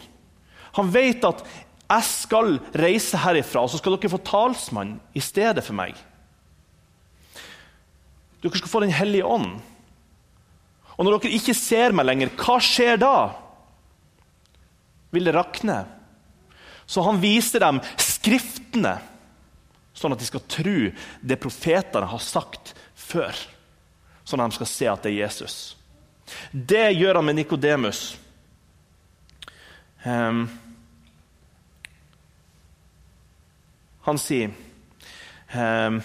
Han 0.77 0.93
vet 0.93 1.25
at 1.25 1.45
'jeg 1.89 2.03
skal 2.03 2.59
reise 2.73 3.17
herifra, 3.17 3.61
og 3.61 3.69
så 3.69 3.77
skal 3.77 3.97
dere 3.97 4.09
få 4.09 4.17
talsmann 4.17 4.99
i 5.13 5.19
stedet 5.19 5.63
for 5.63 5.73
meg'. 5.73 5.97
Dere 8.41 8.57
skal 8.57 8.69
få 8.69 8.79
Den 8.81 8.91
hellige 8.91 9.25
ånd. 9.25 9.61
Og 10.97 11.05
når 11.05 11.19
dere 11.19 11.31
ikke 11.31 11.53
ser 11.53 11.91
meg 11.91 12.05
lenger, 12.05 12.29
hva 12.29 12.59
skjer 12.59 12.97
da? 12.97 13.33
Vil 15.11 15.23
det 15.23 15.35
rakne? 15.35 15.85
Så 16.87 17.01
han 17.01 17.21
viser 17.21 17.59
dem 17.59 17.81
Skriftene, 17.97 18.99
sånn 19.93 20.11
at 20.11 20.19
de 20.19 20.25
skal 20.25 20.41
tro 20.47 20.91
det 21.21 21.39
profetene 21.39 22.05
har 22.05 22.19
sagt 22.19 22.73
før 22.95 23.58
sånn 24.29 24.43
at 24.43 24.53
de 24.53 24.59
skal 24.59 24.69
se 24.69 24.89
at 24.91 25.05
det 25.05 25.13
er 25.13 25.21
Jesus. 25.23 25.57
Det 26.53 26.87
gjør 26.93 27.19
han 27.19 27.25
med 27.25 27.39
Nikodemus. 27.39 28.03
Um, 30.05 30.45
han 34.05 34.19
sier 34.21 34.53
um, 35.51 35.97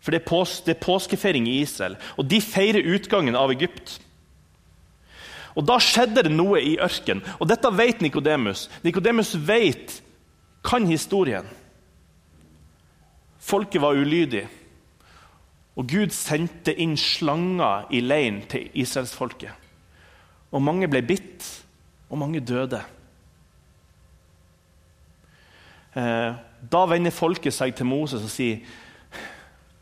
For 0.00 0.14
det 0.14 0.22
er, 0.22 0.24
pås, 0.24 0.54
det 0.64 0.76
er, 0.76 0.80
påskefeiring 0.80 1.50
i 1.50 1.58
Israel, 1.60 1.98
og 2.16 2.30
de 2.30 2.40
feirer 2.44 2.86
utgangen 2.94 3.36
av 3.36 3.52
Egypt. 3.52 3.98
Og 5.54 5.66
Da 5.68 5.76
skjedde 5.82 6.24
det 6.26 6.32
noe 6.34 6.62
i 6.62 6.78
ørkenen, 6.82 7.22
og 7.38 7.48
dette 7.50 7.70
vet 7.76 8.02
Nikodemus. 8.02 8.66
Nikodemus 8.82 9.34
vet, 9.46 10.00
kan 10.64 10.86
historien. 10.88 11.46
Folket 13.44 13.82
var 13.84 13.96
ulydig. 14.00 14.46
Og 15.74 15.88
Gud 15.90 16.14
sendte 16.14 16.74
inn 16.78 16.94
slanger 17.00 17.88
i 17.90 18.00
leiren 18.04 18.42
til 18.50 18.68
israelsfolket. 18.78 19.50
Og 20.54 20.62
mange 20.62 20.86
ble 20.90 21.02
bitt, 21.02 21.46
og 22.10 22.20
mange 22.20 22.42
døde. 22.44 22.78
Eh, 25.98 26.36
da 26.70 26.82
vender 26.90 27.14
folket 27.14 27.54
seg 27.54 27.74
til 27.74 27.88
Moses 27.90 28.22
og 28.22 28.30
sier 28.32 28.62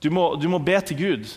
du 0.02 0.09
må, 0.11 0.33
du 0.35 0.48
må 0.50 0.59
be 0.59 0.74
til 0.83 0.98
Gud. 0.98 1.28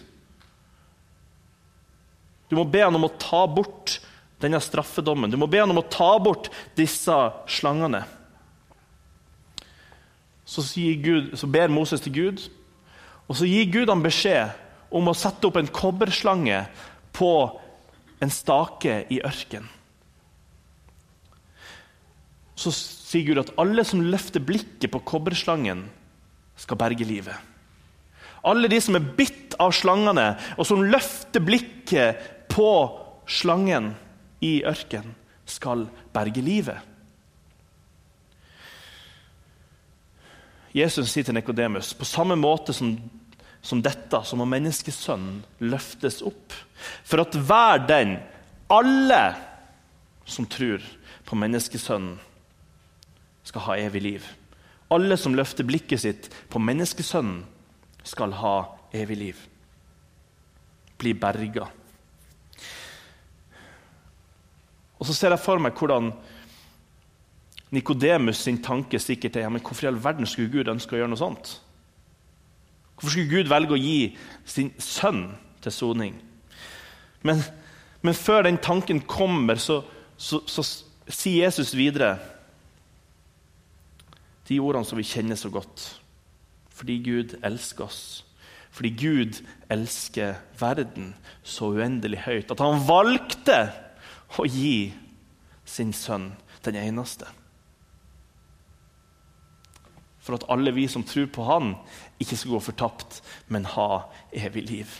Du 2.49 2.55
må 2.57 2.63
be 2.65 2.81
han 2.81 2.95
om 2.97 3.05
å 3.05 3.13
ta 3.21 3.43
bort 3.45 3.99
denne 4.41 4.57
straffedommen. 4.61 5.29
Du 5.29 5.37
må 5.37 5.45
be 5.49 5.61
han 5.61 5.69
om 5.69 5.83
å 5.83 5.85
ta 5.85 6.15
bort 6.21 6.49
disse 6.77 7.13
slangene. 7.45 8.01
Så, 10.45 10.65
Gud, 11.01 11.33
så 11.37 11.49
ber 11.49 11.73
Moses 11.73 12.01
til 12.01 12.13
Gud, 12.13 12.43
og 13.25 13.37
så 13.39 13.47
gir 13.49 13.71
Gud 13.73 13.89
ham 13.89 14.03
beskjed 14.05 14.53
om 14.95 15.09
å 15.09 15.17
sette 15.17 15.47
opp 15.47 15.57
en 15.59 15.71
kobberslange 15.71 16.59
på 17.15 17.31
en 18.21 18.31
stake 18.31 19.01
i 19.11 19.19
ørkenen. 19.25 19.71
Så 22.55 22.71
sier 22.71 23.25
Gud 23.27 23.41
at 23.41 23.51
alle 23.59 23.83
som 23.87 24.03
løfter 24.05 24.43
blikket 24.43 24.93
på 24.93 25.03
kobberslangen, 25.03 25.89
skal 26.55 26.79
berge 26.79 27.03
livet. 27.03 27.35
Alle 28.47 28.69
de 28.71 28.77
som 28.79 28.95
er 28.95 29.07
bitt 29.17 29.57
av 29.59 29.73
slangene, 29.75 30.37
og 30.55 30.63
som 30.69 30.85
løfter 30.87 31.43
blikket 31.43 32.21
på 32.47 32.69
slangen 33.27 33.91
i 34.39 34.61
ørkenen, 34.63 35.17
skal 35.45 35.83
berge 36.15 36.41
livet. 36.41 36.79
Jesus 40.75 41.11
sier 41.11 41.23
til 41.27 41.37
Nikodemus 41.37 41.93
på 41.95 42.07
samme 42.07 42.35
måte 42.35 42.73
som, 42.75 42.95
som 43.65 43.81
dette, 43.81 44.21
så 44.21 44.37
må 44.37 44.45
menneskesønnen 44.49 45.41
løftes 45.65 46.21
opp. 46.25 46.53
For 47.07 47.23
at 47.23 47.33
hver 47.33 47.81
den, 47.89 48.15
alle 48.69 49.23
som 50.29 50.45
tror 50.49 50.83
på 51.25 51.37
menneskesønnen, 51.39 52.19
skal 53.45 53.65
ha 53.67 53.77
evig 53.77 54.01
liv. 54.01 54.27
Alle 54.93 55.17
som 55.17 55.35
løfter 55.37 55.65
blikket 55.65 56.01
sitt 56.01 56.29
på 56.49 56.61
menneskesønnen, 56.61 57.43
skal 58.05 58.33
ha 58.37 58.55
evig 58.93 59.17
liv. 59.17 59.41
Bli 61.01 61.15
berga. 61.17 61.65
Og 65.01 65.09
så 65.09 65.13
ser 65.13 65.33
jeg 65.33 65.41
for 65.41 65.61
meg 65.61 65.77
hvordan 65.77 66.13
Nikodemus 67.73 68.43
sin 68.45 68.61
tanke 68.63 69.01
sikkert 69.01 69.35
er 69.35 69.47
ja, 69.47 69.51
men 69.51 69.61
hvorfor 69.61 69.87
i 69.87 69.89
all 69.89 69.97
verden 70.01 70.29
skulle 70.29 70.53
Gud 70.53 70.69
ønske 70.71 70.95
å 70.95 71.01
gjøre 71.01 71.11
noe 71.11 71.19
sånt? 71.19 71.57
Hvorfor 72.95 73.11
skulle 73.11 73.31
Gud 73.31 73.51
velge 73.51 73.75
å 73.75 73.79
gi 73.79 74.15
sin 74.47 74.71
sønn 74.79 75.27
til 75.61 75.73
soning? 75.73 76.15
Men, 77.25 77.43
Men 78.01 78.13
før 78.13 78.43
den 78.45 78.57
tanken 78.61 79.01
kommer, 79.01 79.57
så, 79.57 79.81
så, 80.17 80.41
så 80.45 80.63
sier 81.09 81.47
Jesus 81.47 81.73
videre 81.73 82.19
de 84.45 84.59
ordene 84.61 84.85
som 84.85 84.99
vi 84.99 85.07
kjenner 85.07 85.39
så 85.39 85.49
godt. 85.49 85.87
Fordi 86.69 86.99
Gud 87.01 87.37
elsker 87.43 87.87
oss. 87.87 88.03
Fordi 88.75 88.91
Gud 88.99 89.39
elsker 89.71 90.35
verden 90.59 91.13
så 91.43 91.71
uendelig 91.73 92.25
høyt 92.25 92.51
at 92.51 92.61
han 92.61 92.83
valgte 92.85 93.57
å 94.35 94.45
gi 94.45 94.91
sin 95.65 95.93
sønn, 95.95 96.33
den 96.65 96.77
eneste. 96.77 97.29
For 100.25 100.35
at 100.35 100.45
alle 100.51 100.73
vi 100.75 100.87
som 100.91 101.05
tror 101.07 101.29
på 101.31 101.45
han, 101.47 101.75
ikke 102.21 102.37
skal 102.37 102.55
gå 102.55 102.61
fortapt, 102.69 103.19
men 103.51 103.67
ha 103.75 104.05
evig 104.33 104.63
liv. 104.69 104.95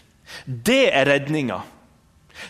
Det 0.46 0.90
er 0.92 1.08
redninga. 1.08 1.62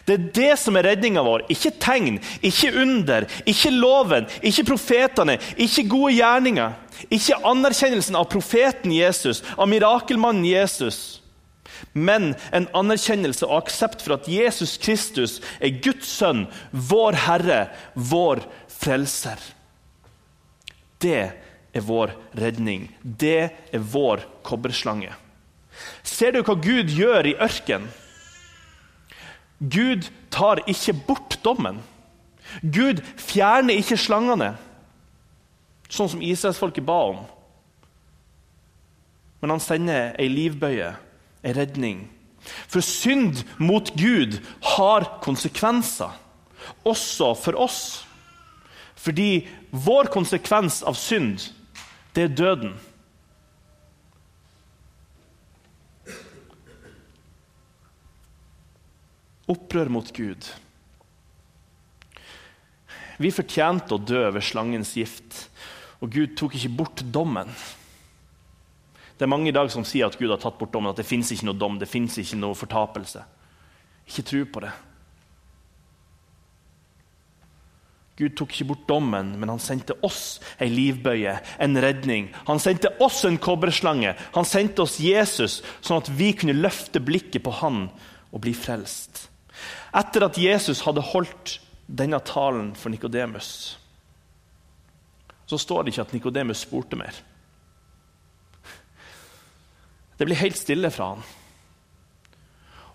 Det 0.08 0.15
er 0.15 0.30
det 0.34 0.54
som 0.58 0.78
er 0.78 0.88
redninga 0.89 1.21
vår. 1.25 1.45
Ikke 1.54 1.71
tegn, 1.82 2.17
ikke 2.41 2.71
under, 2.82 3.28
ikke 3.45 3.73
loven, 3.73 4.25
ikke 4.41 4.65
profetene, 4.71 5.38
ikke 5.62 5.86
gode 5.91 6.15
gjerninger. 6.17 6.80
Ikke 7.13 7.38
anerkjennelsen 7.45 8.17
av 8.17 8.30
profeten 8.32 8.93
Jesus, 8.95 9.43
av 9.58 9.69
mirakelmannen 9.69 10.47
Jesus. 10.47 11.21
Men 11.93 12.34
en 12.56 12.67
anerkjennelse 12.75 13.45
og 13.47 13.65
aksept 13.65 14.04
for 14.04 14.17
at 14.17 14.30
Jesus 14.32 14.78
Kristus 14.82 15.38
er 15.60 15.75
Guds 15.84 16.10
sønn, 16.17 16.45
vår 16.71 17.19
Herre, 17.28 17.62
vår 17.93 18.45
frelser. 18.71 19.41
Det 21.04 21.44
er 21.75 21.83
vår 21.83 22.13
redning. 22.39 22.88
Det 23.03 23.51
er 23.51 23.85
vår 23.91 24.23
kobberslange. 24.47 25.11
Ser 26.07 26.31
du 26.31 26.41
hva 26.43 26.55
Gud 26.55 26.91
gjør 26.95 27.27
i 27.27 27.35
ørkenen? 27.35 27.91
Gud 29.59 30.09
tar 30.31 30.61
ikke 30.67 30.95
bort 31.07 31.38
dommen. 31.43 31.79
Gud 32.61 33.01
fjerner 33.19 33.79
ikke 33.79 33.97
slangene, 33.99 34.53
sånn 35.89 36.11
som 36.11 36.23
Israelsfolket 36.23 36.85
ba 36.85 36.97
om. 37.13 37.23
Men 39.41 39.55
han 39.55 39.63
sender 39.63 40.15
ei 40.21 40.27
livbøye, 40.31 40.91
ei 41.45 41.55
redning. 41.55 42.05
For 42.69 42.83
synd 42.85 43.41
mot 43.57 43.89
Gud 43.97 44.38
har 44.75 45.07
konsekvenser, 45.25 46.13
også 46.85 47.33
for 47.39 47.57
oss. 47.65 47.81
Fordi 48.95 49.45
vår 49.71 50.09
konsekvens 50.13 50.81
av 50.85 50.97
synd, 50.99 51.49
det 52.15 52.23
er 52.23 52.36
døden. 52.36 52.75
Opprør 59.51 59.91
mot 59.93 60.08
Gud. 60.15 60.47
Vi 63.19 63.32
fortjente 63.32 63.95
å 63.95 64.01
dø 64.01 64.23
ved 64.34 64.43
slangens 64.43 64.95
gift, 64.97 65.45
og 66.01 66.12
Gud 66.12 66.34
tok 66.39 66.56
ikke 66.58 66.73
bort 66.82 67.04
dommen. 67.13 67.51
Det 69.15 69.23
er 69.23 69.32
mange 69.32 69.51
i 69.51 69.56
dag 69.56 69.69
som 69.71 69.86
sier 69.88 70.10
at 70.10 70.17
Gud 70.19 70.32
har 70.34 70.41
tatt 70.41 70.58
bort 70.60 70.73
dommen, 70.73 70.91
at 70.91 70.99
det 70.99 71.08
fins 71.08 71.32
ikke 71.32 71.47
noe 71.47 71.60
dom, 71.60 71.78
det 71.80 71.88
fins 71.88 72.17
ikke 72.19 72.39
noe 72.39 72.58
fortapelse. 72.58 73.21
Ikke 74.10 74.25
tro 74.28 74.41
på 74.56 74.65
det. 74.65 74.73
Gud 78.15 78.36
tok 78.39 78.54
ikke 78.54 78.69
bort 78.69 78.86
dommen, 78.88 79.34
men 79.36 79.51
han 79.51 79.60
sendte 79.60 79.97
oss 80.08 80.38
ei 80.63 80.69
livbøye, 80.71 81.34
en 81.60 81.80
redning. 81.84 82.30
Han 82.47 82.62
sendte 82.63 82.93
oss 83.04 83.25
en 83.28 83.39
kobberslange. 83.43 84.13
Han 84.38 84.47
sendte 84.47 84.86
oss 84.86 85.01
Jesus, 85.04 85.60
sånn 85.84 85.99
at 85.99 86.12
vi 86.15 86.32
kunne 86.38 86.56
løfte 86.56 87.04
blikket 87.04 87.43
på 87.43 87.51
han 87.60 87.89
og 88.32 88.43
bli 88.45 88.56
frelst. 88.56 89.25
Etter 89.95 90.30
at 90.30 90.39
Jesus 90.39 90.86
hadde 90.88 91.04
holdt 91.12 91.58
denne 91.86 92.21
talen 92.23 92.71
for 92.80 92.91
Nikodemus, 92.93 93.49
så 95.45 95.60
står 95.62 95.84
det 95.84 95.93
ikke 95.93 96.08
at 96.08 96.15
Nikodemus 96.15 96.63
spurte 96.63 96.97
mer. 96.97 97.19
Det 100.15 100.23
blir 100.23 100.39
helt 100.39 100.58
stille 100.58 100.89
fra 100.95 101.12
han. 101.13 101.25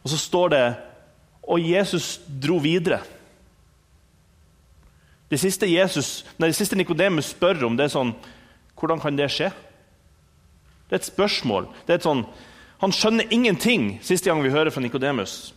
Og 0.01 0.09
så 0.11 0.17
står 0.17 0.53
det 0.55 0.65
og 1.51 1.61
Jesus 1.61 2.15
dro 2.41 2.57
videre. 2.63 3.03
Det 5.31 5.39
siste, 5.39 5.69
Jesus, 5.71 6.25
nei, 6.39 6.51
det 6.51 6.59
siste 6.59 6.77
Nikodemus 6.79 7.31
spør 7.31 7.65
om, 7.69 7.77
det 7.79 7.87
er 7.87 7.95
sånn 7.95 8.15
Hvordan 8.81 9.01
kan 9.03 9.17
det 9.19 9.29
skje? 9.31 9.51
Det 10.89 10.97
er 10.97 11.03
et 11.03 11.07
spørsmål. 11.07 11.67
Det 11.87 11.93
er 11.93 11.99
et 12.01 12.07
sånn, 12.07 12.23
han 12.81 12.95
skjønner 12.97 13.29
ingenting 13.31 13.99
siste 14.03 14.31
gang 14.31 14.41
vi 14.43 14.51
hører 14.51 14.73
fra 14.73 14.81
Nikodemus. 14.83 15.53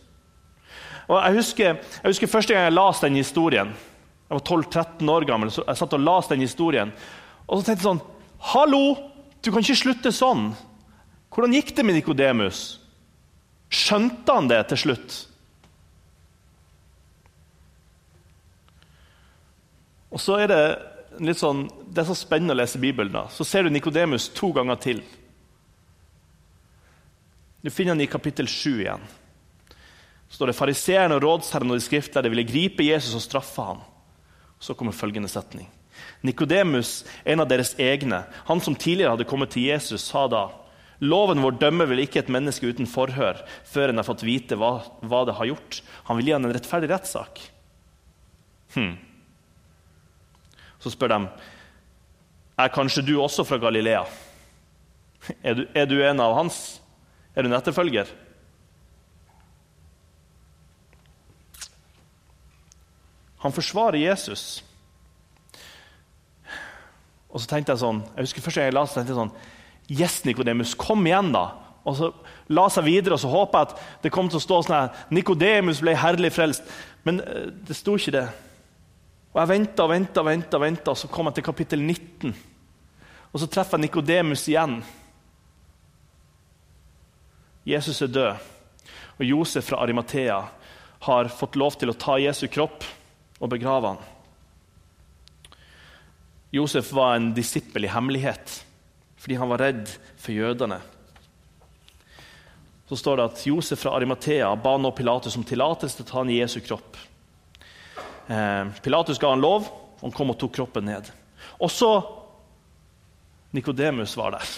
Jeg 1.08 1.36
husker, 1.38 1.80
jeg 1.80 2.04
husker 2.04 2.30
første 2.30 2.54
gang 2.54 2.68
jeg 2.68 2.76
leste 2.76 3.08
den 3.08 3.18
historien. 3.18 3.72
Jeg 4.28 4.36
var 4.36 4.44
12-13 4.44 5.10
år 5.10 5.26
gammel. 5.28 5.50
så 5.50 5.64
Jeg 5.66 5.80
satt 5.80 5.96
og 5.96 6.04
las 6.04 6.28
den 6.28 6.44
historien. 6.44 6.92
Og 7.48 7.58
så 7.58 7.66
tenkte 7.66 7.80
jeg 7.80 7.88
sånn 7.88 8.04
Hallo! 8.52 8.84
Du 9.44 9.50
kan 9.52 9.64
ikke 9.64 9.76
slutte 9.76 10.12
sånn. 10.12 10.52
Hvordan 11.32 11.52
gikk 11.56 11.74
det 11.76 11.84
med 11.84 11.98
Nikodemus? 11.98 12.78
Skjønte 13.68 14.36
han 14.36 14.48
det 14.48 14.62
til 14.70 14.80
slutt? 14.84 15.16
Og 20.14 20.22
så 20.22 20.38
er 20.44 20.50
det 20.50 20.62
litt 21.24 21.40
sånn, 21.40 21.66
det 21.90 22.02
er 22.02 22.08
så 22.08 22.16
spennende 22.18 22.54
å 22.54 22.60
lese 22.60 22.80
Bibelen. 22.82 23.12
da. 23.12 23.26
Så 23.28 23.46
ser 23.46 23.64
du 23.64 23.70
Nikodemus 23.70 24.28
to 24.34 24.52
ganger 24.54 24.78
til. 24.80 25.02
Du 27.64 27.70
finner 27.70 27.94
han 27.94 28.04
i 28.04 28.10
kapittel 28.10 28.44
7 28.44 28.82
igjen 28.82 29.04
Så 30.28 30.36
står 30.36 30.50
det 30.50 30.56
fariseerne 30.58 31.16
og 31.16 31.22
rådsherrene 31.24 31.72
og 31.72 31.78
de 31.78 31.84
skriftlærde 31.86 32.28
ville 32.28 32.44
gripe 32.44 32.84
Jesus 32.84 33.14
og 33.16 33.22
straffe 33.24 33.62
ham. 33.62 33.80
Så 34.60 34.74
kommer 34.74 34.92
følgende 34.92 35.30
setning. 35.30 35.70
Nikodemus, 36.22 37.04
en 37.24 37.40
av 37.40 37.48
deres 37.48 37.74
egne, 37.78 38.24
han 38.48 38.60
som 38.60 38.74
tidligere 38.74 39.14
hadde 39.14 39.28
kommet 39.28 39.54
til 39.54 39.68
Jesus, 39.68 40.04
sa 40.10 40.26
da 40.28 40.48
Loven 41.04 41.42
vår 41.42 41.56
dømmer 41.58 41.88
vel 41.90 42.04
ikke 42.04 42.20
et 42.22 42.30
menneske 42.32 42.68
uten 42.70 42.86
forhør 42.88 43.40
før 43.66 43.90
en 43.90 43.98
har 44.00 44.06
fått 44.06 44.22
vite 44.24 44.56
hva, 44.56 44.78
hva 45.02 45.24
det 45.26 45.34
har 45.36 45.50
gjort. 45.50 45.80
Han 46.08 46.18
vil 46.18 46.30
gi 46.30 46.36
han 46.36 46.46
en 46.46 46.54
rettferdig 46.54 46.88
rettssak. 46.92 47.42
Hm. 48.76 48.94
Så 50.84 50.92
spør 50.92 51.14
de 51.14 51.20
er 52.60 52.70
kanskje 52.70 53.02
du 53.06 53.14
også 53.22 53.44
fra 53.48 53.56
Galilea. 53.58 54.04
Er 55.42 55.54
du, 55.56 55.62
er 55.72 55.86
du 55.88 55.94
en 56.04 56.20
av 56.20 56.34
hans? 56.36 56.82
Er 57.32 57.42
du 57.42 57.48
en 57.48 57.56
etterfølger? 57.56 58.10
Han 63.40 63.52
forsvarer 63.56 64.02
Jesus. 64.02 64.60
Og 67.32 67.40
så 67.40 67.48
tenkte 67.48 67.72
jeg 67.72 67.80
sånn, 67.80 68.04
jeg 68.14 68.28
husker 68.28 68.44
Første 68.44 68.60
gang 68.60 68.68
jeg 68.68 68.76
leste, 68.76 69.00
tenkte 69.00 69.14
jeg 69.14 69.22
sånn 69.22 69.34
Yes, 69.88 70.20
Nikodemus, 70.28 70.76
kom 70.76 71.08
igjen, 71.08 71.32
da! 71.32 71.46
Og 71.88 71.96
så 71.96 72.12
la 72.52 72.68
seg 72.72 72.86
videre, 72.86 73.16
og 73.16 73.24
så 73.24 73.32
håpa 73.32 73.64
jeg 73.64 73.72
at 73.72 74.04
det 74.04 74.12
kom 74.12 74.28
til 74.28 74.42
å 74.42 74.44
stå 74.44 74.60
sånn 74.64 74.76
her 74.76 75.04
Nikodemus 75.12 75.80
ble 75.84 75.96
herlig 75.96 76.36
frelst. 76.36 76.68
Men 77.08 77.24
eh, 77.24 77.48
det 77.64 77.80
sto 77.80 77.96
ikke 77.96 78.14
det. 78.20 78.28
Og 79.34 79.40
Jeg 79.40 79.50
venta 79.50 79.82
og 79.82 79.90
venta, 79.90 80.22
og 80.22 80.28
venta, 80.28 80.58
venta, 80.62 80.92
så 80.94 81.08
kom 81.10 81.26
jeg 81.26 81.40
til 81.40 81.46
kapittel 81.48 81.80
19. 81.82 82.34
Og 83.34 83.40
så 83.42 83.48
treffer 83.50 83.80
jeg 83.80 83.88
Nikodemus 83.88 84.44
igjen. 84.46 84.76
Jesus 87.66 87.98
er 88.04 88.12
død, 88.14 88.44
og 89.18 89.24
Josef 89.26 89.66
fra 89.66 89.80
Arimathea 89.82 90.38
har 91.08 91.30
fått 91.32 91.56
lov 91.58 91.74
til 91.80 91.90
å 91.90 91.96
ta 91.98 92.14
Jesu 92.20 92.46
kropp 92.46 92.84
og 93.40 93.50
begrave 93.50 93.90
han. 93.90 94.02
Josef 96.54 96.92
var 96.94 97.16
en 97.16 97.32
disippel 97.34 97.88
i 97.88 97.90
hemmelighet 97.90 98.60
fordi 99.18 99.38
han 99.40 99.48
var 99.48 99.62
redd 99.64 99.88
for 100.20 100.36
jødene. 100.36 100.76
Så 102.86 102.98
står 103.00 103.16
det 103.16 103.26
at 103.30 103.42
Josef 103.48 103.80
fra 103.80 103.94
Arimathea 103.96 104.50
ba 104.60 104.76
nå 104.78 104.92
Pilatus 104.94 105.38
om 105.40 105.46
tillatelse 105.48 105.96
til 105.96 106.04
å 106.04 106.10
ta 106.10 106.18
han 106.20 106.30
i 106.30 106.36
Jesu 106.38 106.58
kropp. 106.60 106.98
Eh, 108.28 108.70
Pilatus 108.84 109.20
ga 109.20 109.32
han 109.34 109.42
lov, 109.44 109.66
og 109.98 110.06
han 110.06 110.14
kom 110.14 110.32
og 110.32 110.38
tok 110.40 110.54
kroppen 110.56 110.88
ned. 110.88 111.10
Også 111.62 111.90
Nikodemus 113.54 114.16
var 114.18 114.34
der. 114.34 114.54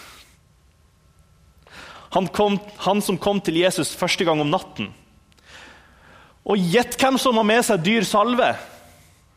Han, 2.16 2.30
kom, 2.32 2.60
han 2.86 3.02
som 3.04 3.18
kom 3.20 3.42
til 3.44 3.58
Jesus 3.60 3.96
første 3.98 4.24
gang 4.24 4.40
om 4.40 4.52
natten. 4.52 4.92
Og 6.46 6.62
gjett 6.72 6.96
hvem 7.00 7.18
som 7.20 7.36
har 7.36 7.44
med 7.44 7.66
seg 7.66 7.82
dyr 7.84 8.06
salve 8.06 8.54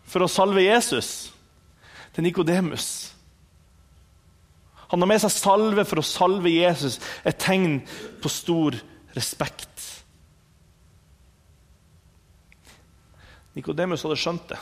for 0.07 0.23
å 0.23 0.31
salve 0.31 0.63
Jesus? 0.63 1.29
til 2.19 2.25
Nikodemus. 2.27 3.13
Han 4.89 5.01
har 5.01 5.07
med 5.07 5.21
seg 5.21 5.31
salve 5.31 5.85
for 5.87 6.01
å 6.01 6.05
salve 6.05 6.51
Jesus, 6.51 6.97
et 7.23 7.37
tegn 7.39 7.79
på 8.19 8.31
stor 8.33 8.77
respekt. 9.15 9.78
Nikodemus 13.59 14.05
hadde 14.05 14.19
skjønt 14.19 14.53
det. 14.53 14.59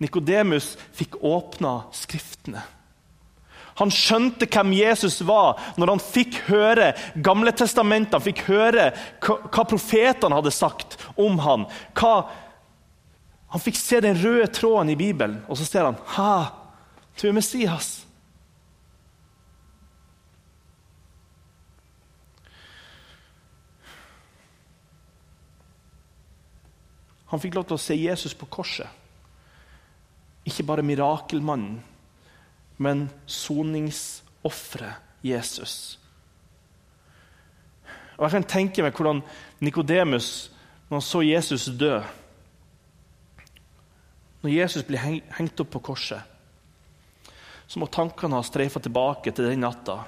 Nikodemus 0.00 0.74
fikk 0.96 1.18
åpna 1.24 1.80
Skriftene. 1.96 2.62
Han 3.80 3.92
skjønte 3.92 4.48
hvem 4.50 4.74
Jesus 4.76 5.20
var 5.24 5.60
når 5.80 5.94
han 5.94 6.02
fikk 6.04 6.36
høre 6.50 6.90
Gamle 7.24 7.52
testamenter, 7.56 8.18
han 8.18 8.26
fikk 8.26 8.42
høre 8.50 8.90
hva, 9.24 9.64
profetene 9.64 10.36
hadde 10.36 10.52
sagt 10.52 10.98
om 11.20 11.40
han. 11.40 11.64
Hva, 11.96 12.26
han 13.54 13.64
fikk 13.64 13.80
se 13.80 14.02
den 14.04 14.18
røde 14.20 14.50
tråden 14.52 14.92
i 14.92 14.98
Bibelen, 15.00 15.40
og 15.48 15.56
så 15.58 15.68
ser 15.68 15.88
han 15.88 15.98
ha, 16.16 16.34
du 17.16 17.28
er 17.28 17.36
Messias. 17.36 18.02
Han 27.30 27.40
fikk 27.42 27.54
lov 27.54 27.68
til 27.68 27.78
å 27.78 27.82
se 27.82 27.94
Jesus 27.94 28.34
på 28.34 28.48
korset. 28.50 28.88
Ikke 30.46 30.66
bare 30.66 30.82
mirakelmannen, 30.86 31.78
men 32.80 33.08
soningsofferet 33.28 34.94
Jesus. 35.22 35.98
Og 38.16 38.24
Jeg 38.26 38.34
kan 38.34 38.48
tenke 38.48 38.82
meg 38.84 38.96
hvordan 38.96 39.22
Nikodemus, 39.60 40.50
når 40.88 40.98
han 40.98 41.04
så 41.06 41.22
Jesus 41.24 41.68
dø 41.78 42.00
Når 44.40 44.50
Jesus 44.50 44.84
blir 44.88 45.02
hengt 45.36 45.60
opp 45.60 45.68
på 45.74 45.82
korset, 45.90 46.20
så 47.68 47.78
må 47.78 47.86
tankene 47.92 48.38
ha 48.38 48.42
streifa 48.42 48.80
tilbake 48.80 49.34
til 49.36 49.50
den 49.50 49.60
natta 49.60 49.98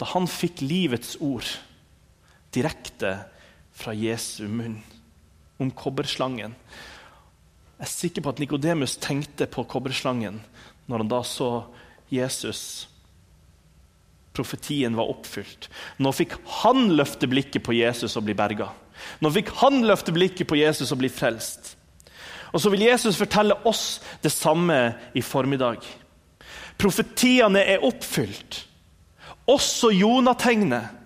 da 0.00 0.08
han 0.14 0.26
fikk 0.26 0.62
livets 0.64 1.18
ord 1.20 1.46
direkte 2.56 3.12
fra 3.76 3.92
Jesu 3.94 4.48
munn 4.48 4.80
om 5.60 5.70
kobberslangen. 5.70 6.54
Jeg 7.80 7.86
er 7.86 7.92
sikker 7.92 8.24
på 8.24 8.32
at 8.32 8.40
Nikodemus 8.42 8.98
tenkte 9.00 9.48
på 9.48 9.64
kobberslangen 9.68 10.40
når 10.90 11.04
han 11.04 11.10
da 11.12 11.20
så 11.24 11.50
Jesus. 12.12 12.88
Profetien 14.36 14.96
var 14.98 15.10
oppfylt. 15.10 15.68
Nå 16.02 16.12
fikk 16.16 16.36
han 16.60 16.90
løfte 16.96 17.28
blikket 17.30 17.64
på 17.66 17.76
Jesus 17.76 18.16
og 18.18 18.26
bli 18.26 18.36
berga. 18.36 18.70
Nå 19.20 19.30
fikk 19.32 19.52
han 19.62 19.82
løfte 19.86 20.12
blikket 20.14 20.48
på 20.50 20.58
Jesus 20.60 20.92
og 20.92 21.00
bli 21.00 21.10
frelst. 21.12 21.74
Og 22.50 22.62
så 22.62 22.70
vil 22.72 22.88
Jesus 22.88 23.18
fortelle 23.18 23.56
oss 23.68 24.00
det 24.22 24.32
samme 24.34 24.78
i 25.14 25.22
formiddag. 25.22 25.84
Profetiene 26.80 27.62
er 27.62 27.84
oppfylt. 27.86 28.64
Også 29.50 29.92
Jonategnet. 29.94 30.96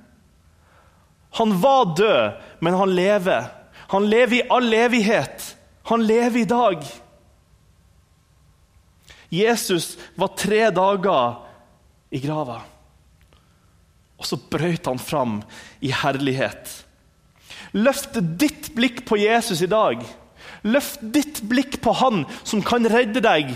Han 1.35 1.55
var 1.61 1.95
død, 1.99 2.41
men 2.61 2.77
han 2.79 2.95
lever. 2.95 3.51
Han 3.93 4.07
lever 4.11 4.37
i 4.37 4.49
all 4.51 4.75
evighet. 4.75 5.57
Han 5.91 6.07
lever 6.07 6.41
i 6.41 6.49
dag. 6.49 6.85
Jesus 9.35 9.95
var 10.15 10.37
tre 10.39 10.71
dager 10.71 11.41
i 12.15 12.21
grava. 12.23 12.61
Og 14.21 14.29
så 14.29 14.39
brøt 14.39 14.87
han 14.87 15.01
fram 15.03 15.41
i 15.85 15.91
herlighet. 15.93 16.71
Løft 17.75 18.21
ditt 18.39 18.71
blikk 18.77 19.03
på 19.09 19.19
Jesus 19.19 19.65
i 19.65 19.71
dag. 19.71 20.05
Løft 20.65 21.03
ditt 21.03 21.43
blikk 21.51 21.81
på 21.83 21.93
Han 21.99 22.23
som 22.47 22.63
kan 22.65 22.87
redde 22.89 23.21
deg 23.25 23.51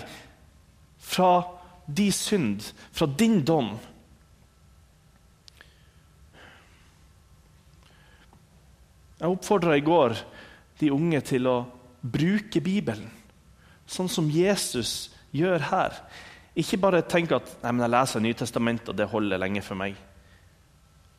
fra 0.99 1.45
din 1.87 2.13
synd, 2.13 2.67
fra 2.93 3.07
din 3.07 3.41
dom. 3.47 3.77
Jeg 9.19 9.35
oppfordra 9.35 9.75
i 9.77 9.83
går 9.83 10.15
de 10.79 10.93
unge 10.95 11.21
til 11.27 11.49
å 11.51 11.57
bruke 12.03 12.61
Bibelen, 12.63 13.09
sånn 13.89 14.11
som 14.11 14.29
Jesus 14.31 15.11
gjør 15.35 15.65
her. 15.73 15.97
Ikke 16.59 16.79
bare 16.81 17.03
tenk 17.07 17.33
at 17.35 17.51
Nei, 17.65 17.73
jeg 17.83 17.93
leser 17.95 18.23
Nytestamentet, 18.23 18.93
og 18.93 18.99
det 18.99 19.09
holder 19.11 19.43
lenge 19.43 19.63
for 19.67 19.79
meg. 19.79 19.97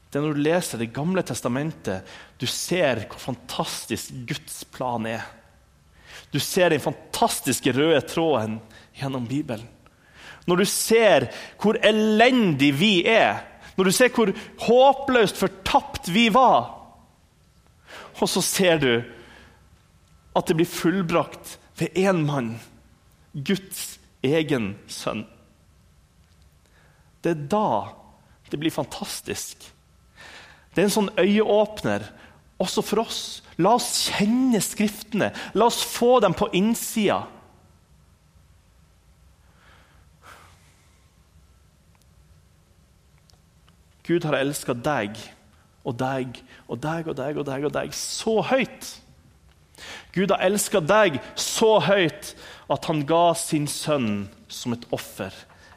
Det 0.10 0.18
er 0.18 0.26
når 0.26 0.38
du 0.38 0.42
leser 0.42 0.82
Det 0.82 0.94
gamle 0.94 1.22
testamentet, 1.24 2.08
du 2.40 2.48
ser 2.50 3.04
hvor 3.06 3.22
fantastisk 3.22 4.16
Guds 4.30 4.64
plan 4.72 5.06
er. 5.06 5.28
Du 6.32 6.40
ser 6.40 6.72
den 6.72 6.82
fantastiske 6.82 7.74
røde 7.76 8.02
tråden 8.08 8.58
gjennom 8.98 9.28
Bibelen. 9.28 9.68
Når 10.48 10.64
du 10.64 10.66
ser 10.66 11.28
hvor 11.62 11.78
elendig 11.86 12.72
vi 12.80 12.94
er, 13.06 13.44
når 13.78 13.90
du 13.90 13.94
ser 13.94 14.12
hvor 14.16 14.32
håpløst 14.66 15.38
fortapt 15.38 16.10
vi 16.14 16.28
var, 16.34 16.79
og 18.22 18.30
så 18.30 18.44
ser 18.44 18.82
du 18.82 18.92
at 20.36 20.48
det 20.48 20.58
blir 20.60 20.70
fullbrakt 20.70 21.58
ved 21.80 21.96
én 21.98 22.24
mann, 22.28 22.58
Guds 23.34 24.00
egen 24.26 24.74
sønn. 24.92 25.24
Det 27.24 27.36
er 27.36 27.48
da 27.52 27.70
det 28.50 28.58
blir 28.60 28.74
fantastisk. 28.74 29.68
Det 30.74 30.82
er 30.82 30.88
en 30.88 30.96
sånn 30.96 31.12
øyeåpner 31.20 32.08
også 32.60 32.84
for 32.86 33.04
oss. 33.04 33.20
La 33.62 33.76
oss 33.78 34.08
kjenne 34.10 34.62
Skriftene. 34.64 35.32
La 35.54 35.68
oss 35.70 35.82
få 35.86 36.20
dem 36.24 36.36
på 36.38 36.50
innsida. 36.58 37.22
Gud 44.10 44.26
har 44.26 44.40
elska 44.40 44.74
deg 44.74 45.20
og 45.86 46.00
deg 46.02 46.40
og 46.70 46.80
deg 46.82 47.10
og 47.10 47.18
deg 47.18 47.40
og 47.42 47.48
deg 47.48 47.66
og 47.68 47.74
deg 47.74 47.94
så 47.98 48.40
høyt. 48.46 48.90
Gud 50.14 50.32
har 50.34 50.44
elska 50.46 50.82
deg 50.84 51.20
så 51.40 51.78
høyt 51.84 52.34
at 52.70 52.88
han 52.90 53.04
ga 53.10 53.34
sin 53.38 53.68
sønn 53.70 54.28
som 54.52 54.76
et 54.76 54.86
offer, 54.96 55.34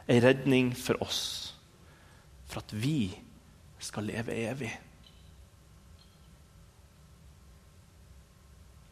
ei 0.07 0.19
redning 0.23 0.73
for 0.77 0.99
oss, 1.03 1.53
for 2.49 2.61
at 2.61 2.73
vi 2.75 3.13
skal 3.83 4.07
leve 4.09 4.35
evig. 4.45 4.71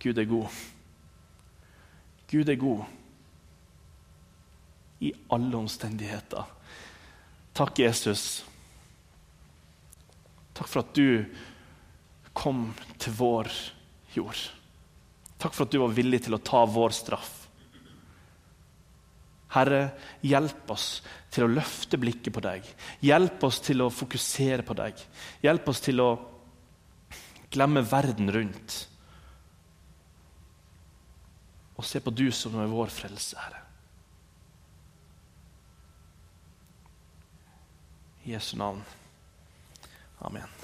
Gud 0.01 0.17
er 0.17 0.25
god. 0.25 0.61
Gud 2.31 2.49
er 2.49 2.57
god 2.57 2.87
i 5.01 5.11
alle 5.33 5.57
omstendigheter. 5.57 6.47
Takk, 7.57 7.81
Jesus 7.83 8.43
Takk 10.55 10.69
for 10.69 10.83
at 10.83 10.91
du 10.93 11.25
kom 12.34 12.72
til 13.02 13.15
vår 13.17 13.52
jord. 14.15 14.39
Takk 15.41 15.56
for 15.56 15.65
at 15.65 15.74
du 15.74 15.80
var 15.82 15.96
villig 15.96 16.24
til 16.26 16.38
å 16.38 16.44
ta 16.46 16.63
vår 16.70 16.94
straff. 16.96 17.38
Herre, 19.52 19.82
hjelp 20.24 20.70
oss 20.72 21.02
til 21.34 21.44
å 21.44 21.52
løfte 21.52 22.00
blikket 22.00 22.32
på 22.36 22.44
deg. 22.44 22.67
Hjelp 23.04 23.44
oss 23.44 23.60
til 23.63 23.84
å 23.84 23.91
fokusere 23.91 24.63
på 24.63 24.78
deg. 24.80 25.02
Hjelp 25.44 25.67
oss 25.67 25.84
til 25.84 26.00
å 26.00 26.12
glemme 27.52 27.84
verden 27.84 28.32
rundt. 28.32 28.78
Og 31.76 31.88
se 31.88 32.00
på 32.00 32.13
du 32.15 32.30
som 32.32 32.56
er 32.62 32.72
vår 32.72 32.94
frelse, 32.94 33.36
Herre. 33.41 33.60
I 38.24 38.36
Jesu 38.36 38.54
navn. 38.56 38.84
Amen. 40.22 40.61